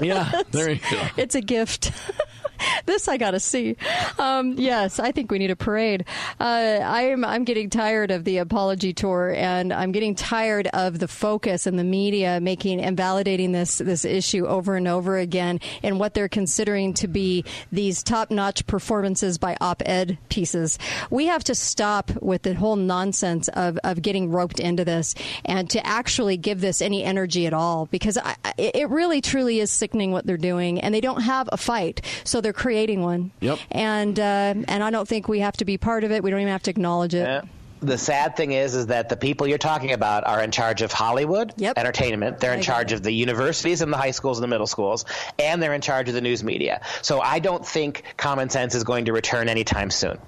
[0.00, 1.06] yeah, there you go.
[1.16, 1.92] It's a gift.
[2.86, 3.76] this I got to see.
[4.18, 6.04] Um, yes, I think we need a parade.
[6.38, 11.08] Uh, I'm I'm getting tired of the apology tour, and I'm getting tired of the
[11.08, 15.98] focus and the media making and validating this this issue over and over again in
[15.98, 20.78] what they're considering to be these top notch performances by op-ed pieces.
[21.10, 25.68] We have to stop with the whole nonsense of of getting roped into this and
[25.70, 30.12] to actually give this any energy at all because I- it really truly is sickening
[30.12, 33.30] what they're doing, and they don't have a fight, so they're creating one.
[33.40, 33.58] Yep.
[33.70, 36.22] And uh, and I don't think we have to be part of it.
[36.22, 37.26] We don't even have to acknowledge it.
[37.26, 37.42] Yeah.
[37.82, 40.92] The sad thing is, is that the people you're talking about are in charge of
[40.92, 42.38] Hollywood entertainment.
[42.38, 45.06] They're in charge of the universities and the high schools and the middle schools,
[45.38, 46.82] and they're in charge of the news media.
[47.00, 50.18] So I don't think common sense is going to return anytime soon.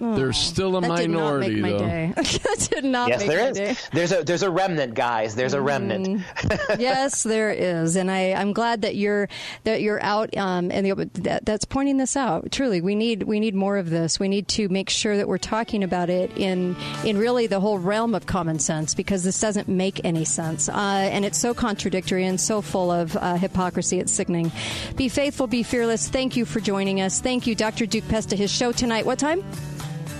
[0.00, 1.86] There's still a that minority, did not make my though.
[1.86, 2.12] day.
[2.16, 3.56] that did not yes, make there my is.
[3.56, 3.76] day.
[3.92, 5.34] There's a there's a remnant, guys.
[5.34, 6.22] There's a remnant.
[6.78, 9.28] yes, there is, and I, I'm glad that you're
[9.64, 12.52] that you're out um, and the, that, that's pointing this out.
[12.52, 14.20] Truly, we need we need more of this.
[14.20, 17.78] We need to make sure that we're talking about it in in really the whole
[17.78, 22.24] realm of common sense because this doesn't make any sense, uh, and it's so contradictory
[22.24, 23.98] and so full of uh, hypocrisy.
[23.98, 24.52] It's sickening.
[24.96, 26.08] Be faithful, be fearless.
[26.08, 27.20] Thank you for joining us.
[27.20, 27.86] Thank you, Dr.
[27.86, 28.36] Duke Pesta.
[28.36, 29.04] His show tonight.
[29.04, 29.42] What time?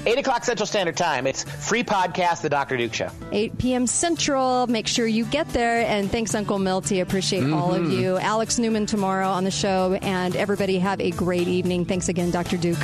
[0.07, 1.27] Eight o'clock Central Standard Time.
[1.27, 2.77] It's free podcast, The Dr.
[2.77, 3.11] Duke Show.
[3.33, 3.87] 8 p.m.
[3.87, 4.67] Central.
[4.67, 5.85] Make sure you get there.
[5.87, 7.01] And thanks, Uncle Milty.
[7.01, 7.55] Appreciate mm-hmm.
[7.55, 8.17] all of you.
[8.19, 9.99] Alex Newman tomorrow on the show.
[10.01, 11.85] And everybody have a great evening.
[11.85, 12.57] Thanks again, Dr.
[12.57, 12.79] Duke.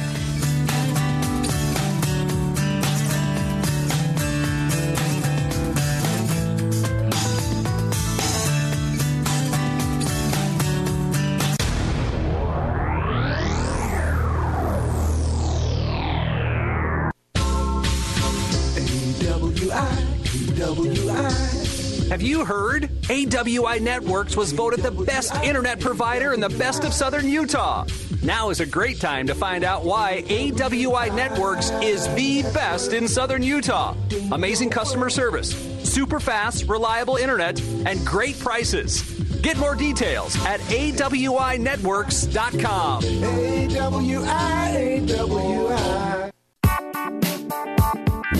[23.14, 27.86] AWI Networks was voted the best internet provider in the best of southern Utah.
[28.24, 33.06] Now is a great time to find out why AWI Networks is the best in
[33.06, 33.94] southern Utah.
[34.32, 35.54] Amazing customer service,
[35.88, 39.02] super fast, reliable internet, and great prices.
[39.42, 43.02] Get more details at AWINetworks.com.
[43.02, 46.30] AWI, AWI.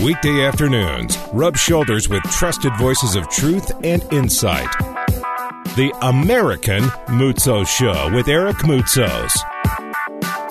[0.05, 4.71] Weekday afternoons, rub shoulders with trusted voices of truth and insight.
[5.75, 9.31] The American Moutsos Show with Eric Moutsos.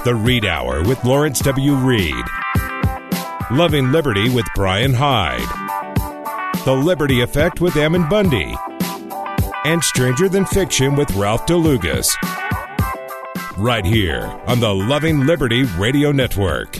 [0.02, 1.76] The Reed Hour with Lawrence W.
[1.76, 2.24] Reed.
[3.52, 5.48] Loving Liberty with Brian Hyde.
[6.64, 8.56] The Liberty Effect with Ammon Bundy.
[9.64, 12.08] And Stranger Than Fiction with Ralph DeLugas.
[13.56, 16.76] Right here on the Loving Liberty Radio Network.